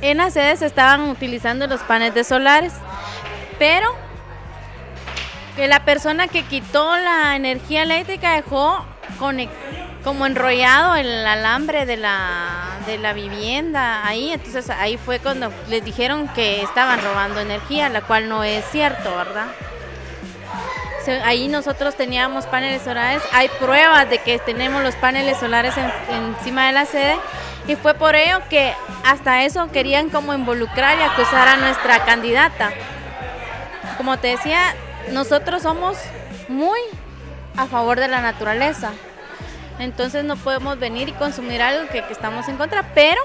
en 0.00 0.18
las 0.18 0.32
sedes 0.32 0.62
estaban 0.62 1.02
utilizando 1.02 1.66
los 1.66 1.80
paneles 1.82 2.26
solares, 2.26 2.72
pero 3.58 3.94
que 5.54 5.68
la 5.68 5.84
persona 5.84 6.28
que 6.28 6.44
quitó 6.44 6.96
la 6.96 7.36
energía 7.36 7.82
eléctrica 7.82 8.32
dejó 8.32 8.84
conec- 9.20 9.50
como 10.04 10.26
enrollado 10.26 10.96
el 10.96 11.26
alambre 11.26 11.86
de 11.86 11.96
la, 11.96 12.76
de 12.86 12.98
la 12.98 13.12
vivienda 13.12 14.06
ahí, 14.06 14.32
entonces 14.32 14.68
ahí 14.70 14.96
fue 14.96 15.20
cuando 15.20 15.52
les 15.68 15.84
dijeron 15.84 16.28
que 16.28 16.62
estaban 16.62 17.00
robando 17.00 17.40
energía, 17.40 17.88
la 17.88 18.00
cual 18.02 18.28
no 18.28 18.42
es 18.42 18.64
cierto, 18.70 19.14
¿verdad? 19.16 19.46
Ahí 21.24 21.48
nosotros 21.48 21.96
teníamos 21.96 22.46
paneles 22.46 22.82
solares, 22.82 23.22
hay 23.32 23.48
pruebas 23.58 24.08
de 24.08 24.18
que 24.18 24.38
tenemos 24.38 24.82
los 24.84 24.94
paneles 24.96 25.36
solares 25.38 25.74
en- 25.76 25.92
encima 26.14 26.66
de 26.68 26.72
la 26.72 26.86
sede 26.86 27.16
y 27.66 27.74
fue 27.74 27.94
por 27.94 28.14
ello 28.14 28.40
que 28.48 28.72
hasta 29.04 29.42
eso 29.42 29.68
querían 29.72 30.10
como 30.10 30.32
involucrar 30.32 30.98
y 30.98 31.02
acusar 31.02 31.48
a 31.48 31.56
nuestra 31.56 32.04
candidata. 32.04 32.70
Como 33.96 34.16
te 34.18 34.28
decía, 34.28 34.74
nosotros 35.10 35.62
somos 35.62 35.98
muy 36.48 36.78
a 37.56 37.66
favor 37.66 37.98
de 37.98 38.06
la 38.08 38.20
naturaleza. 38.20 38.90
Entonces 39.78 40.24
no 40.24 40.36
podemos 40.36 40.78
venir 40.78 41.08
y 41.08 41.12
consumir 41.12 41.62
algo 41.62 41.88
que, 41.88 42.04
estamos 42.10 42.48
en 42.48 42.56
contra, 42.56 42.94
pero 42.94 43.20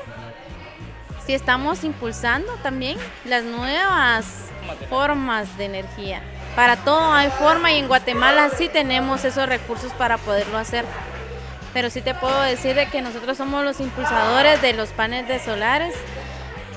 sí 1.26 1.34
estamos 1.34 1.84
impulsando 1.84 2.52
también 2.64 2.98
las 3.26 3.44
nuevas 3.44 4.46
formas 4.90 5.58
de 5.58 5.66
energía. 5.66 6.22
Para 6.56 6.78
todo 6.78 7.12
hay 7.14 7.30
forma 7.30 7.72
y 7.72 7.78
en 7.78 7.88
Guatemala 7.88 8.50
sí 8.50 8.70
tenemos 8.70 9.24
esos 9.26 9.48
recursos 9.48 9.92
para 9.94 10.18
poderlo 10.18 10.58
hacer. 10.58 10.86
Pero 11.74 11.90
sí 11.90 12.02
te 12.02 12.16
puedo 12.16 12.42
decir 12.42 12.76
de 12.76 12.88
que 12.88 13.02
nosotros 13.02 13.38
somos 13.38 13.64
los 13.64 13.80
impulsadores 13.80 14.62
de 14.62 14.74
los 14.74 14.90
paneles 14.90 15.28
de 15.28 15.40
solares 15.40 15.94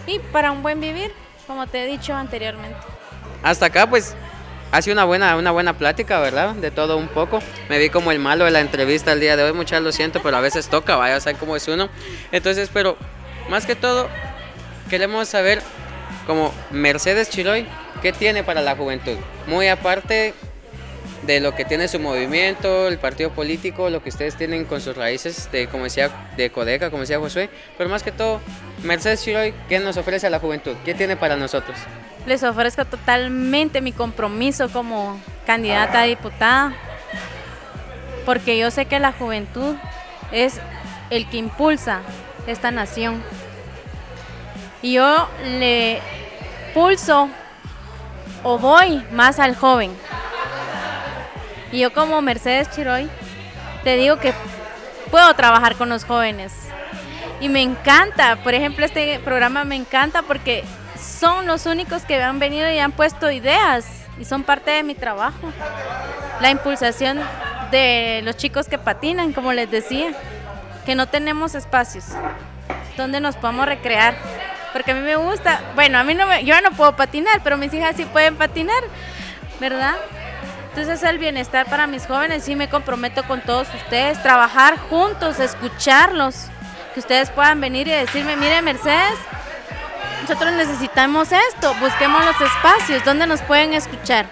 y 0.07 0.19
para 0.19 0.51
un 0.53 0.63
buen 0.63 0.81
vivir, 0.81 1.13
como 1.47 1.67
te 1.67 1.83
he 1.83 1.87
dicho 1.87 2.15
anteriormente. 2.15 2.77
Hasta 3.43 3.67
acá, 3.67 3.89
pues, 3.89 4.15
ha 4.73 4.83
sido 4.83 4.95
una 4.95 5.05
buena, 5.05 5.37
una 5.37 5.51
buena 5.51 5.77
plática, 5.77 6.21
¿verdad? 6.21 6.55
De 6.55 6.71
todo 6.71 6.97
un 6.97 7.09
poco. 7.09 7.41
Me 7.69 7.79
vi 7.79 7.91
como 7.91 8.13
el 8.13 8.19
malo 8.19 8.45
de 8.45 8.51
la 8.51 8.61
entrevista 8.61 9.13
el 9.13 9.21
día 9.21 9.37
de 9.37 9.43
hoy, 9.43 9.53
muchas 9.53 9.83
lo 9.83 9.93
siento, 9.93 10.23
pero 10.23 10.37
a 10.37 10.41
veces 10.41 10.69
toca, 10.69 10.97
vaya 10.97 11.17
a 11.17 11.21
saber 11.21 11.39
cómo 11.39 11.57
es 11.57 11.67
uno. 11.69 11.89
Entonces, 12.33 12.71
pero 12.73 12.97
más 13.49 13.67
que 13.67 13.75
todo, 13.75 14.09
queremos 14.89 15.29
saber, 15.29 15.61
como 16.27 16.53
Mercedes 16.71 17.31
Chiroy, 17.31 17.67
¿qué 18.03 18.13
tiene 18.13 18.45
para 18.45 18.61
la 18.61 18.77
juventud? 18.77 19.17
Muy 19.47 19.69
aparte 19.69 20.35
de 21.23 21.41
lo 21.41 21.55
que 21.55 21.65
tiene 21.65 21.87
su 21.89 22.01
movimiento, 22.01 22.89
el 22.89 22.99
partido 22.99 23.31
político, 23.31 23.91
lo 23.91 24.03
que 24.03 24.09
ustedes 24.09 24.37
tienen 24.37 24.65
con 24.65 24.81
sus 24.81 24.97
raíces 24.97 25.51
de, 25.53 25.67
como 25.69 25.85
decía, 25.85 26.11
de 26.37 26.51
Codeca, 26.51 26.91
como 26.91 27.03
decía 27.03 27.19
Josué, 27.19 27.51
pero 27.77 27.91
más 27.91 28.03
que 28.03 28.13
todo, 28.13 28.41
Mercedes 28.83 29.23
Chiroy, 29.23 29.55
¿qué 29.69 29.79
nos 29.79 29.97
ofrece 29.97 30.27
a 30.27 30.31
la 30.31 30.39
juventud? 30.39 30.75
¿Qué 30.85 30.95
tiene 30.95 31.17
para 31.17 31.37
nosotros? 31.37 31.77
Les 32.27 32.43
ofrezco 32.43 32.85
totalmente 32.85 33.81
mi 33.81 33.93
compromiso 33.93 34.71
como 34.71 35.21
candidata 35.47 36.03
a 36.03 36.05
diputada, 36.05 36.75
porque 38.25 38.59
yo 38.59 38.71
sé 38.71 38.87
que 38.87 38.99
la 38.99 39.13
juventud 39.13 39.77
es 40.33 40.61
el 41.11 41.29
que 41.29 41.39
impulsa 41.39 42.01
esta 42.47 42.71
nación. 42.71 43.23
Y 44.83 44.95
yo 44.95 45.29
le 45.59 46.01
pulso 46.73 47.29
o 48.43 48.59
voy 48.59 49.03
más 49.13 49.39
al 49.39 49.55
joven. 49.55 49.91
Y 51.73 51.79
yo 51.81 51.93
como 51.93 52.21
Mercedes 52.21 52.71
Chiroy 52.71 53.09
te 53.85 53.97
digo 53.97 54.19
que 54.19 54.33
puedo 55.11 55.33
trabajar 55.35 55.77
con 55.77 55.89
los 55.89 56.05
jóvenes. 56.05 56.53
Y 57.41 57.49
me 57.49 57.63
encanta, 57.63 58.37
por 58.37 58.55
ejemplo, 58.55 58.85
este 58.85 59.19
programa 59.21 59.65
me 59.65 59.77
encanta 59.77 60.23
porque 60.23 60.65
son 61.01 61.47
los 61.47 61.67
únicos 61.67 62.03
que 62.03 62.23
han 62.23 62.39
venido 62.39 62.71
y 62.71 62.79
han 62.79 62.93
puesto 62.93 63.31
ideas 63.31 63.87
y 64.19 64.25
son 64.25 64.43
parte 64.43 64.71
de 64.71 64.83
mi 64.83 64.95
trabajo. 64.95 65.53
La 66.41 66.51
impulsación 66.51 67.19
de 67.71 68.21
los 68.25 68.37
chicos 68.37 68.69
que 68.69 68.79
patinan, 68.79 69.33
como 69.33 69.53
les 69.53 69.71
decía, 69.71 70.13
que 70.85 70.95
no 70.95 71.07
tenemos 71.07 71.55
espacios 71.55 72.05
donde 72.97 73.21
nos 73.21 73.37
podamos 73.37 73.67
recrear. 73.67 74.15
Porque 74.73 74.93
a 74.93 74.95
mí 74.95 75.01
me 75.01 75.17
gusta, 75.17 75.61
bueno, 75.75 75.99
a 75.99 76.05
mí 76.05 76.15
no 76.15 76.27
me, 76.27 76.45
yo 76.45 76.61
no 76.61 76.71
puedo 76.73 76.95
patinar, 76.95 77.41
pero 77.43 77.57
mis 77.57 77.73
hijas 77.75 77.97
sí 77.97 78.05
pueden 78.05 78.37
patinar, 78.37 78.83
¿verdad? 79.59 79.97
Entonces 80.71 81.03
el 81.03 81.19
bienestar 81.19 81.67
para 81.69 81.89
mis 81.89 82.07
jóvenes, 82.07 82.45
sí 82.45 82.55
me 82.55 82.69
comprometo 82.69 83.25
con 83.25 83.41
todos 83.41 83.67
ustedes, 83.75 84.23
trabajar 84.23 84.79
juntos, 84.79 85.41
escucharlos, 85.41 86.47
que 86.95 87.01
ustedes 87.01 87.29
puedan 87.31 87.61
venir 87.61 87.89
y 87.89 87.91
decirme, 87.91 88.37
mire 88.37 88.63
Mercedes, 88.63 89.19
nosotros 90.23 90.53
necesitamos 90.53 91.33
esto, 91.33 91.75
busquemos 91.81 92.25
los 92.25 92.41
espacios, 92.41 93.05
donde 93.05 93.27
nos 93.27 93.43
pueden 93.43 93.75
escuchar, 93.75 94.27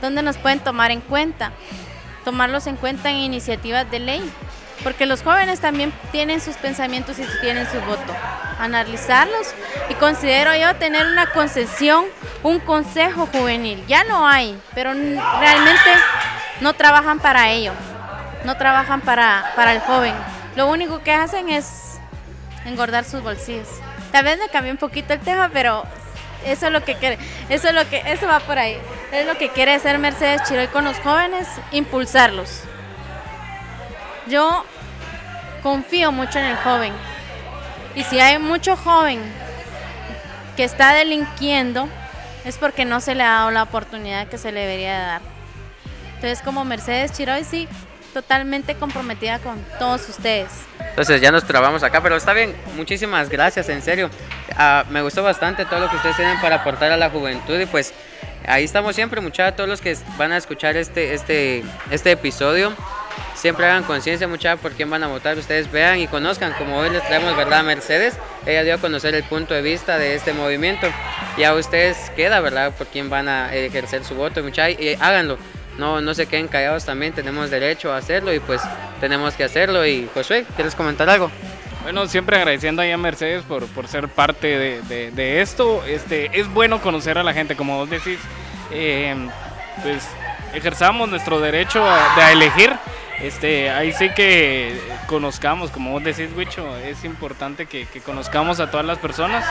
donde 0.00 0.22
nos 0.22 0.38
pueden 0.38 0.60
tomar 0.60 0.92
en 0.92 1.00
cuenta, 1.00 1.50
tomarlos 2.24 2.68
en 2.68 2.76
cuenta 2.76 3.10
en 3.10 3.16
iniciativas 3.16 3.90
de 3.90 3.98
ley, 3.98 4.32
porque 4.82 5.06
los 5.06 5.22
jóvenes 5.22 5.60
también 5.60 5.92
tienen 6.12 6.40
sus 6.40 6.56
pensamientos 6.56 7.18
y 7.18 7.24
tienen 7.40 7.66
su 7.70 7.80
voto, 7.80 8.14
analizarlos 8.58 9.54
y 9.88 9.94
considero 9.94 10.54
yo 10.56 10.74
tener 10.76 11.06
una 11.06 11.30
concesión, 11.32 12.04
un 12.42 12.58
consejo 12.60 13.26
juvenil, 13.26 13.84
ya 13.86 14.04
no 14.04 14.26
hay, 14.26 14.58
pero 14.74 14.92
realmente 14.92 15.90
no 16.60 16.74
trabajan 16.74 17.18
para 17.18 17.50
ello, 17.50 17.72
no 18.44 18.56
trabajan 18.56 19.00
para, 19.00 19.52
para 19.56 19.72
el 19.72 19.80
joven, 19.80 20.14
lo 20.56 20.68
único 20.68 21.02
que 21.02 21.12
hacen 21.12 21.48
es 21.48 21.98
engordar 22.64 23.04
sus 23.04 23.22
bolsillos. 23.22 23.68
Tal 24.12 24.24
vez 24.24 24.38
me 24.38 24.48
cambié 24.48 24.72
un 24.72 24.78
poquito 24.78 25.12
el 25.12 25.20
tema, 25.20 25.50
pero 25.52 25.84
eso 26.44 26.66
es 26.66 26.72
lo 26.72 26.84
que 26.84 26.94
quiere, 26.96 27.18
eso 27.48 27.68
es 27.68 27.74
lo 27.74 27.88
que, 27.88 28.02
eso 28.06 28.26
va 28.26 28.40
por 28.40 28.58
ahí. 28.58 28.76
Es 29.12 29.26
lo 29.26 29.36
que 29.38 29.50
quiere 29.50 29.74
hacer 29.74 29.98
Mercedes 29.98 30.42
Chiroy 30.44 30.68
con 30.68 30.84
los 30.84 30.96
jóvenes, 30.98 31.48
impulsarlos. 31.72 32.62
Yo 34.30 34.64
confío 35.62 36.12
mucho 36.12 36.38
en 36.38 36.46
el 36.46 36.56
joven. 36.58 36.92
Y 37.94 38.04
si 38.04 38.20
hay 38.20 38.38
mucho 38.38 38.76
joven 38.76 39.20
que 40.56 40.64
está 40.64 40.94
delinquiendo, 40.94 41.88
es 42.44 42.56
porque 42.56 42.84
no 42.84 43.00
se 43.00 43.14
le 43.14 43.24
ha 43.24 43.30
dado 43.30 43.50
la 43.50 43.64
oportunidad 43.64 44.28
que 44.28 44.38
se 44.38 44.52
le 44.52 44.60
debería 44.60 44.98
de 44.98 45.06
dar. 45.06 45.20
Entonces, 46.14 46.40
como 46.42 46.64
Mercedes 46.64 47.12
Chiroy, 47.12 47.44
sí, 47.44 47.68
totalmente 48.14 48.74
comprometida 48.76 49.38
con 49.40 49.58
todos 49.78 50.08
ustedes. 50.08 50.50
Entonces 50.90 51.20
ya 51.20 51.32
nos 51.32 51.44
trabamos 51.44 51.82
acá, 51.82 52.02
pero 52.02 52.16
está 52.16 52.32
bien. 52.32 52.54
Muchísimas 52.76 53.28
gracias, 53.28 53.68
en 53.68 53.82
serio. 53.82 54.10
Ah, 54.56 54.84
me 54.90 55.02
gustó 55.02 55.22
bastante 55.22 55.64
todo 55.64 55.80
lo 55.80 55.90
que 55.90 55.96
ustedes 55.96 56.16
tienen 56.16 56.40
para 56.40 56.56
aportar 56.56 56.92
a 56.92 56.96
la 56.96 57.10
juventud 57.10 57.58
y 57.58 57.66
pues 57.66 57.94
ahí 58.46 58.64
estamos 58.64 58.94
siempre, 58.94 59.20
muchachos, 59.20 59.56
todos 59.56 59.68
los 59.68 59.80
que 59.80 59.96
van 60.16 60.32
a 60.32 60.36
escuchar 60.36 60.76
este, 60.76 61.14
este, 61.14 61.64
este 61.90 62.12
episodio. 62.12 62.74
Siempre 63.34 63.66
hagan 63.66 63.84
conciencia, 63.84 64.28
muchachos, 64.28 64.60
por 64.60 64.72
quién 64.72 64.90
van 64.90 65.02
a 65.02 65.06
votar. 65.06 65.38
Ustedes 65.38 65.70
vean 65.72 65.98
y 65.98 66.06
conozcan, 66.06 66.52
como 66.58 66.76
hoy 66.78 66.90
les 66.90 67.02
traemos, 67.06 67.36
¿verdad? 67.36 67.60
A 67.60 67.62
Mercedes, 67.62 68.18
ella 68.46 68.62
dio 68.62 68.74
a 68.74 68.78
conocer 68.78 69.14
el 69.14 69.24
punto 69.24 69.54
de 69.54 69.62
vista 69.62 69.98
de 69.98 70.14
este 70.14 70.32
movimiento. 70.32 70.86
Y 71.36 71.44
a 71.44 71.54
ustedes 71.54 71.96
queda, 72.16 72.40
¿verdad? 72.40 72.72
Por 72.76 72.86
quién 72.88 73.08
van 73.08 73.28
a 73.28 73.54
ejercer 73.54 74.04
su 74.04 74.14
voto, 74.14 74.42
muchachos. 74.42 74.80
Y 74.80 74.94
háganlo. 75.00 75.38
No, 75.78 76.00
no 76.02 76.12
se 76.12 76.26
queden 76.26 76.48
callados 76.48 76.84
también, 76.84 77.14
tenemos 77.14 77.48
derecho 77.48 77.90
a 77.92 77.96
hacerlo 77.96 78.34
y 78.34 78.40
pues 78.40 78.60
tenemos 79.00 79.32
que 79.34 79.44
hacerlo. 79.44 79.86
Y 79.86 80.10
Josué, 80.12 80.44
¿quieres 80.54 80.74
comentar 80.74 81.08
algo? 81.08 81.30
Bueno, 81.82 82.06
siempre 82.06 82.36
agradeciendo 82.36 82.82
a 82.82 82.96
Mercedes 82.98 83.42
por, 83.44 83.66
por 83.68 83.88
ser 83.88 84.08
parte 84.08 84.58
de, 84.58 85.10
de- 85.12 85.40
esto. 85.40 85.82
Este, 85.86 86.38
es 86.38 86.46
bueno 86.52 86.82
conocer 86.82 87.16
a 87.16 87.22
la 87.22 87.32
gente, 87.32 87.56
como 87.56 87.78
vos 87.78 87.88
decís, 87.88 88.18
eh, 88.70 89.16
pues 89.82 90.06
ejerzamos 90.52 91.08
nuestro 91.08 91.40
derecho 91.40 91.82
de 92.16 92.22
a 92.22 92.32
elegir. 92.32 92.72
Este, 93.22 93.70
ahí 93.70 93.92
sí 93.92 94.08
que 94.10 94.80
conozcamos, 95.06 95.70
como 95.70 95.90
vos 95.92 96.02
decís, 96.02 96.30
Wicho, 96.34 96.76
es 96.78 97.04
importante 97.04 97.66
que, 97.66 97.86
conozcamos 98.04 98.60
a 98.60 98.70
todas 98.70 98.86
las 98.86 98.98
personas. 98.98 99.44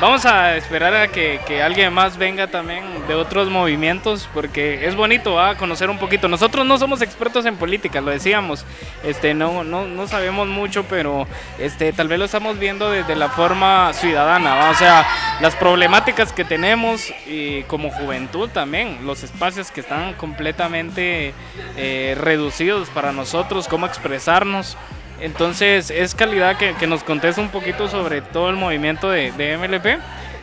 Vamos 0.00 0.26
a 0.26 0.56
esperar 0.56 0.94
a 0.94 1.08
que, 1.08 1.40
que 1.46 1.62
alguien 1.62 1.92
más 1.92 2.18
venga 2.18 2.48
también 2.48 2.84
de 3.08 3.14
otros 3.14 3.48
movimientos, 3.48 4.28
porque 4.34 4.86
es 4.86 4.94
bonito 4.94 5.34
¿va? 5.34 5.56
conocer 5.56 5.88
un 5.88 5.98
poquito. 5.98 6.28
Nosotros 6.28 6.66
no 6.66 6.78
somos 6.78 7.00
expertos 7.00 7.46
en 7.46 7.56
política, 7.56 8.00
lo 8.00 8.10
decíamos, 8.10 8.64
este, 9.02 9.32
no, 9.32 9.64
no, 9.64 9.86
no 9.86 10.06
sabemos 10.06 10.46
mucho, 10.46 10.84
pero 10.84 11.26
este, 11.58 11.92
tal 11.92 12.08
vez 12.08 12.18
lo 12.18 12.26
estamos 12.26 12.58
viendo 12.58 12.90
desde 12.90 13.16
la 13.16 13.30
forma 13.30 13.92
ciudadana, 13.94 14.70
o 14.70 14.74
sea, 14.74 15.06
las 15.40 15.54
problemáticas 15.56 16.32
que 16.32 16.44
tenemos 16.44 17.12
y 17.26 17.62
como 17.64 17.90
juventud 17.90 18.48
también, 18.48 19.06
los 19.06 19.22
espacios 19.22 19.70
que 19.70 19.80
están 19.80 20.14
completamente 20.14 21.32
eh, 21.76 22.16
reducidos 22.20 22.88
para 22.90 23.12
nosotros, 23.12 23.68
cómo 23.68 23.86
expresarnos. 23.86 24.76
Entonces 25.20 25.90
es 25.90 26.14
calidad 26.14 26.56
que, 26.56 26.74
que 26.74 26.86
nos 26.86 27.02
conteste 27.02 27.40
un 27.40 27.48
poquito 27.48 27.88
sobre 27.88 28.20
todo 28.22 28.50
el 28.50 28.56
movimiento 28.56 29.10
de, 29.10 29.32
de 29.32 29.56
MLP 29.58 30.00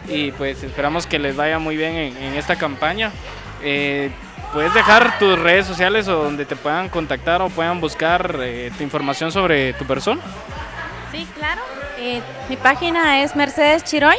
y 0.09 0.31
pues 0.33 0.63
esperamos 0.63 1.07
que 1.07 1.17
les 1.17 1.35
vaya 1.35 1.59
muy 1.59 1.77
bien 1.77 1.95
en, 1.95 2.17
en 2.17 2.33
esta 2.35 2.55
campaña. 2.55 3.11
Eh, 3.63 4.11
Puedes 4.55 4.73
dejar 4.73 5.19
tus 5.19 5.37
redes 5.37 5.65
sociales 5.65 6.07
o 6.07 6.23
donde 6.23 6.45
te 6.45 6.55
puedan 6.55 6.87
contactar 6.87 7.41
o 7.41 7.49
puedan 7.49 7.81
buscar 7.81 8.37
eh, 8.41 8.71
tu 8.77 8.83
información 8.83 9.29
sobre 9.29 9.73
tu 9.73 9.85
persona. 9.85 10.21
Sí, 11.11 11.27
claro. 11.35 11.61
Eh, 11.97 12.21
mi 12.47 12.55
página 12.55 13.21
es 13.21 13.35
Mercedes 13.35 13.83
Chiroy. 13.83 14.15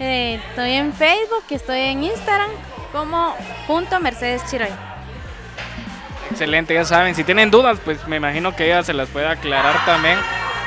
Eh, 0.00 0.40
estoy 0.50 0.72
en 0.72 0.92
Facebook, 0.92 1.44
estoy 1.50 1.80
en 1.80 2.04
Instagram 2.04 2.50
como 2.92 3.34
punto 3.66 4.00
Mercedes 4.00 4.42
Chiroy. 4.50 4.68
Excelente, 6.30 6.74
ya 6.74 6.84
saben, 6.84 7.14
si 7.14 7.22
tienen 7.22 7.50
dudas, 7.50 7.78
pues 7.84 8.06
me 8.08 8.16
imagino 8.16 8.56
que 8.56 8.66
ella 8.66 8.82
se 8.82 8.92
las 8.92 9.08
puede 9.08 9.26
aclarar 9.28 9.84
también. 9.84 10.18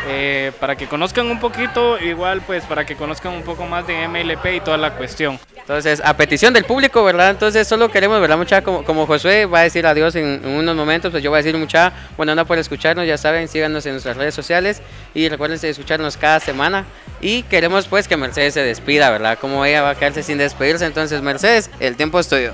eh, 0.09 0.53
para 0.61 0.77
que 0.77 0.87
conozcan 0.87 1.29
un 1.29 1.39
poquito, 1.39 1.99
igual 1.99 2.41
pues 2.41 2.63
para 2.63 2.85
que 2.85 2.95
conozcan 2.95 3.33
un 3.33 3.43
poco 3.43 3.65
más 3.65 3.85
de 3.85 4.07
MLP 4.07 4.55
y 4.55 4.59
toda 4.61 4.77
la 4.77 4.93
cuestión. 4.93 5.37
Entonces, 5.57 6.01
a 6.05 6.15
petición 6.15 6.53
del 6.53 6.63
público, 6.63 7.03
¿verdad? 7.03 7.31
Entonces, 7.31 7.67
solo 7.67 7.89
queremos, 7.91 8.21
¿verdad? 8.21 8.37
Mucha, 8.37 8.61
como, 8.61 8.85
como 8.85 9.05
Josué 9.05 9.45
va 9.47 9.59
a 9.59 9.63
decir 9.63 9.85
adiós 9.85 10.15
en, 10.15 10.39
en 10.45 10.49
unos 10.51 10.77
momentos, 10.77 11.11
pues 11.11 11.21
yo 11.21 11.29
voy 11.29 11.39
a 11.39 11.43
decir 11.43 11.57
mucha, 11.59 11.91
bueno, 12.15 12.33
no 12.35 12.45
por 12.45 12.57
escucharnos, 12.57 13.05
ya 13.05 13.17
saben, 13.17 13.49
síganos 13.49 13.85
en 13.85 13.93
nuestras 13.93 14.15
redes 14.15 14.33
sociales 14.33 14.81
y 15.13 15.27
recuerden 15.27 15.59
de 15.59 15.69
escucharnos 15.69 16.15
cada 16.15 16.39
semana. 16.39 16.85
Y 17.19 17.43
queremos 17.43 17.87
pues 17.87 18.07
que 18.07 18.17
Mercedes 18.17 18.53
se 18.53 18.61
despida, 18.61 19.09
¿verdad? 19.09 19.37
Como 19.39 19.65
ella 19.65 19.81
va 19.81 19.91
a 19.91 19.95
quedarse 19.95 20.23
sin 20.23 20.37
despedirse. 20.37 20.85
Entonces, 20.85 21.21
Mercedes, 21.21 21.69
el 21.79 21.95
tiempo 21.95 22.19
es 22.19 22.27
tuyo. 22.27 22.53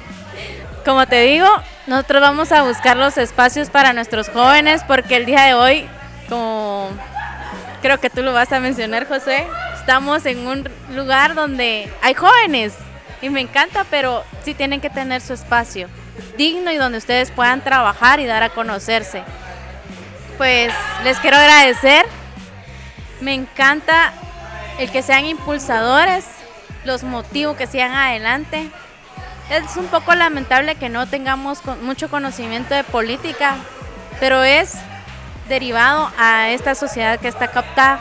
Como 0.85 1.05
te 1.07 1.21
digo, 1.21 1.47
nosotros 1.87 2.21
vamos 2.21 2.51
a 2.51 2.63
buscar 2.63 2.97
los 2.97 3.17
espacios 3.17 3.69
para 3.69 3.93
nuestros 3.93 4.29
jóvenes 4.29 4.83
porque 4.87 5.15
el 5.15 5.25
día 5.25 5.43
de 5.43 5.53
hoy, 5.53 5.87
como 6.29 6.89
creo 7.81 7.99
que 7.99 8.09
tú 8.09 8.21
lo 8.21 8.33
vas 8.33 8.51
a 8.51 8.59
mencionar, 8.59 9.07
José, 9.07 9.45
estamos 9.79 10.25
en 10.25 10.47
un 10.47 10.69
lugar 10.93 11.35
donde 11.35 11.89
hay 12.01 12.13
jóvenes 12.13 12.73
y 13.21 13.29
me 13.29 13.41
encanta, 13.41 13.85
pero 13.89 14.23
sí 14.43 14.53
tienen 14.53 14.81
que 14.81 14.89
tener 14.89 15.21
su 15.21 15.33
espacio 15.33 15.87
digno 16.37 16.71
y 16.71 16.77
donde 16.77 16.97
ustedes 16.97 17.31
puedan 17.31 17.61
trabajar 17.61 18.19
y 18.19 18.25
dar 18.25 18.43
a 18.43 18.49
conocerse. 18.49 19.23
Pues 20.37 20.73
les 21.03 21.17
quiero 21.19 21.37
agradecer. 21.37 22.05
Me 23.21 23.33
encanta 23.33 24.13
el 24.79 24.91
que 24.91 25.01
sean 25.01 25.25
impulsadores, 25.25 26.25
los 26.85 27.03
motivos 27.03 27.55
que 27.57 27.67
sigan 27.67 27.91
adelante. 27.91 28.69
Es 29.49 29.77
un 29.77 29.87
poco 29.87 30.15
lamentable 30.15 30.75
que 30.75 30.89
no 30.89 31.07
tengamos 31.07 31.59
mucho 31.81 32.09
conocimiento 32.09 32.73
de 32.73 32.83
política, 32.83 33.55
pero 34.19 34.43
es 34.43 34.73
derivado 35.47 36.11
a 36.17 36.49
esta 36.49 36.75
sociedad 36.75 37.19
que 37.19 37.27
está 37.27 37.49
captada. 37.49 37.99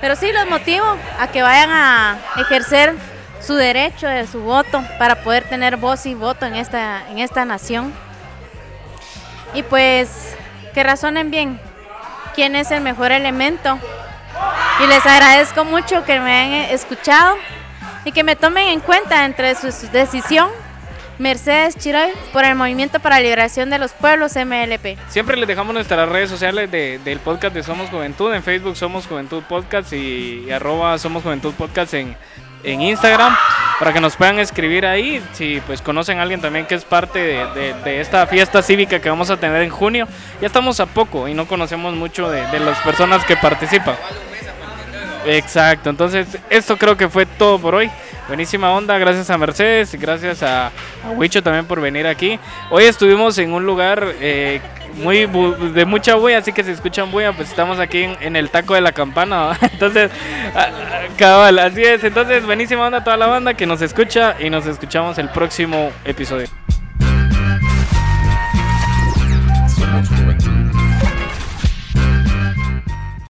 Pero 0.00 0.16
sí 0.16 0.32
los 0.32 0.48
motivo 0.48 0.84
a 1.18 1.28
que 1.28 1.42
vayan 1.42 1.70
a 1.70 2.18
ejercer 2.36 2.94
su 3.40 3.54
derecho 3.54 4.06
de 4.06 4.26
su 4.26 4.40
voto 4.40 4.82
para 4.98 5.22
poder 5.22 5.44
tener 5.44 5.76
voz 5.76 6.06
y 6.06 6.14
voto 6.14 6.46
en 6.46 6.54
esta, 6.54 7.08
en 7.10 7.18
esta 7.18 7.44
nación. 7.44 7.92
Y 9.52 9.62
pues 9.62 10.34
que 10.72 10.82
razonen 10.82 11.30
bien 11.30 11.60
quién 12.34 12.56
es 12.56 12.70
el 12.70 12.80
mejor 12.80 13.12
elemento. 13.12 13.78
Y 14.82 14.86
les 14.86 15.04
agradezco 15.06 15.64
mucho 15.64 16.04
que 16.04 16.18
me 16.20 16.32
hayan 16.34 16.70
escuchado 16.74 17.36
y 18.04 18.12
que 18.12 18.24
me 18.24 18.36
tomen 18.36 18.68
en 18.68 18.80
cuenta 18.80 19.24
entre 19.24 19.54
su 19.54 19.68
decisión 19.92 20.48
Mercedes 21.18 21.76
Chiroy 21.78 22.10
por 22.32 22.44
el 22.44 22.56
Movimiento 22.56 22.98
para 22.98 23.16
la 23.16 23.22
Liberación 23.22 23.70
de 23.70 23.78
los 23.78 23.92
Pueblos 23.92 24.34
MLP. 24.34 24.98
Siempre 25.08 25.36
les 25.36 25.46
dejamos 25.46 25.72
nuestras 25.74 26.08
redes 26.08 26.28
sociales 26.28 26.70
de- 26.72 26.98
del 26.98 27.20
podcast 27.20 27.54
de 27.54 27.62
Somos 27.62 27.88
Juventud. 27.88 28.34
En 28.34 28.42
Facebook 28.42 28.76
Somos 28.76 29.06
Juventud 29.06 29.44
Podcast 29.44 29.92
y, 29.92 30.44
y 30.48 30.50
arroba 30.50 30.98
Somos 30.98 31.22
Juventud 31.22 31.54
Podcast 31.54 31.94
en, 31.94 32.16
en 32.64 32.82
Instagram. 32.82 33.34
Para 33.78 33.92
que 33.92 34.00
nos 34.00 34.16
puedan 34.16 34.40
escribir 34.40 34.86
ahí. 34.86 35.24
Si 35.34 35.62
pues 35.68 35.82
conocen 35.82 36.18
a 36.18 36.22
alguien 36.22 36.40
también 36.40 36.66
que 36.66 36.74
es 36.74 36.84
parte 36.84 37.20
de, 37.54 38.00
esta 38.00 38.26
fiesta 38.26 38.60
cívica 38.60 38.98
que 39.00 39.08
vamos 39.08 39.30
a 39.30 39.36
tener 39.36 39.62
en 39.62 39.70
junio. 39.70 40.08
Ya 40.40 40.48
estamos 40.48 40.80
a 40.80 40.86
poco 40.86 41.28
y 41.28 41.34
no 41.34 41.46
conocemos 41.46 41.94
mucho 41.94 42.28
de 42.28 42.58
las 42.58 42.78
personas 42.80 43.24
que 43.24 43.36
participan. 43.36 43.94
Exacto, 45.26 45.90
entonces 45.90 46.26
esto 46.50 46.76
creo 46.76 46.96
que 46.96 47.08
fue 47.08 47.26
todo 47.26 47.58
por 47.58 47.74
hoy. 47.74 47.90
Buenísima 48.28 48.70
onda, 48.72 48.96
gracias 48.98 49.28
a 49.30 49.36
Mercedes, 49.38 49.94
gracias 50.00 50.42
a, 50.42 50.66
a 50.68 51.10
Huicho 51.14 51.42
también 51.42 51.66
por 51.66 51.80
venir 51.80 52.06
aquí. 52.06 52.38
Hoy 52.70 52.84
estuvimos 52.84 53.36
en 53.38 53.52
un 53.52 53.66
lugar 53.66 54.06
eh, 54.20 54.60
muy 55.02 55.26
bu- 55.26 55.56
de 55.72 55.84
mucha 55.84 56.14
bulla, 56.14 56.38
así 56.38 56.52
que 56.52 56.64
si 56.64 56.70
escuchan 56.70 57.10
bulla, 57.10 57.32
pues 57.32 57.48
estamos 57.50 57.78
aquí 57.80 58.02
en, 58.04 58.16
en 58.20 58.36
el 58.36 58.48
taco 58.50 58.74
de 58.74 58.80
la 58.80 58.92
campana. 58.92 59.58
Entonces, 59.60 60.10
a- 60.54 60.60
a- 60.60 61.16
cabal, 61.18 61.58
así 61.58 61.82
es. 61.82 62.02
Entonces, 62.04 62.46
buenísima 62.46 62.86
onda 62.86 62.98
a 62.98 63.04
toda 63.04 63.16
la 63.18 63.26
banda 63.26 63.54
que 63.54 63.66
nos 63.66 63.82
escucha 63.82 64.36
y 64.40 64.48
nos 64.48 64.66
escuchamos 64.66 65.18
el 65.18 65.28
próximo 65.28 65.90
episodio. 66.04 66.46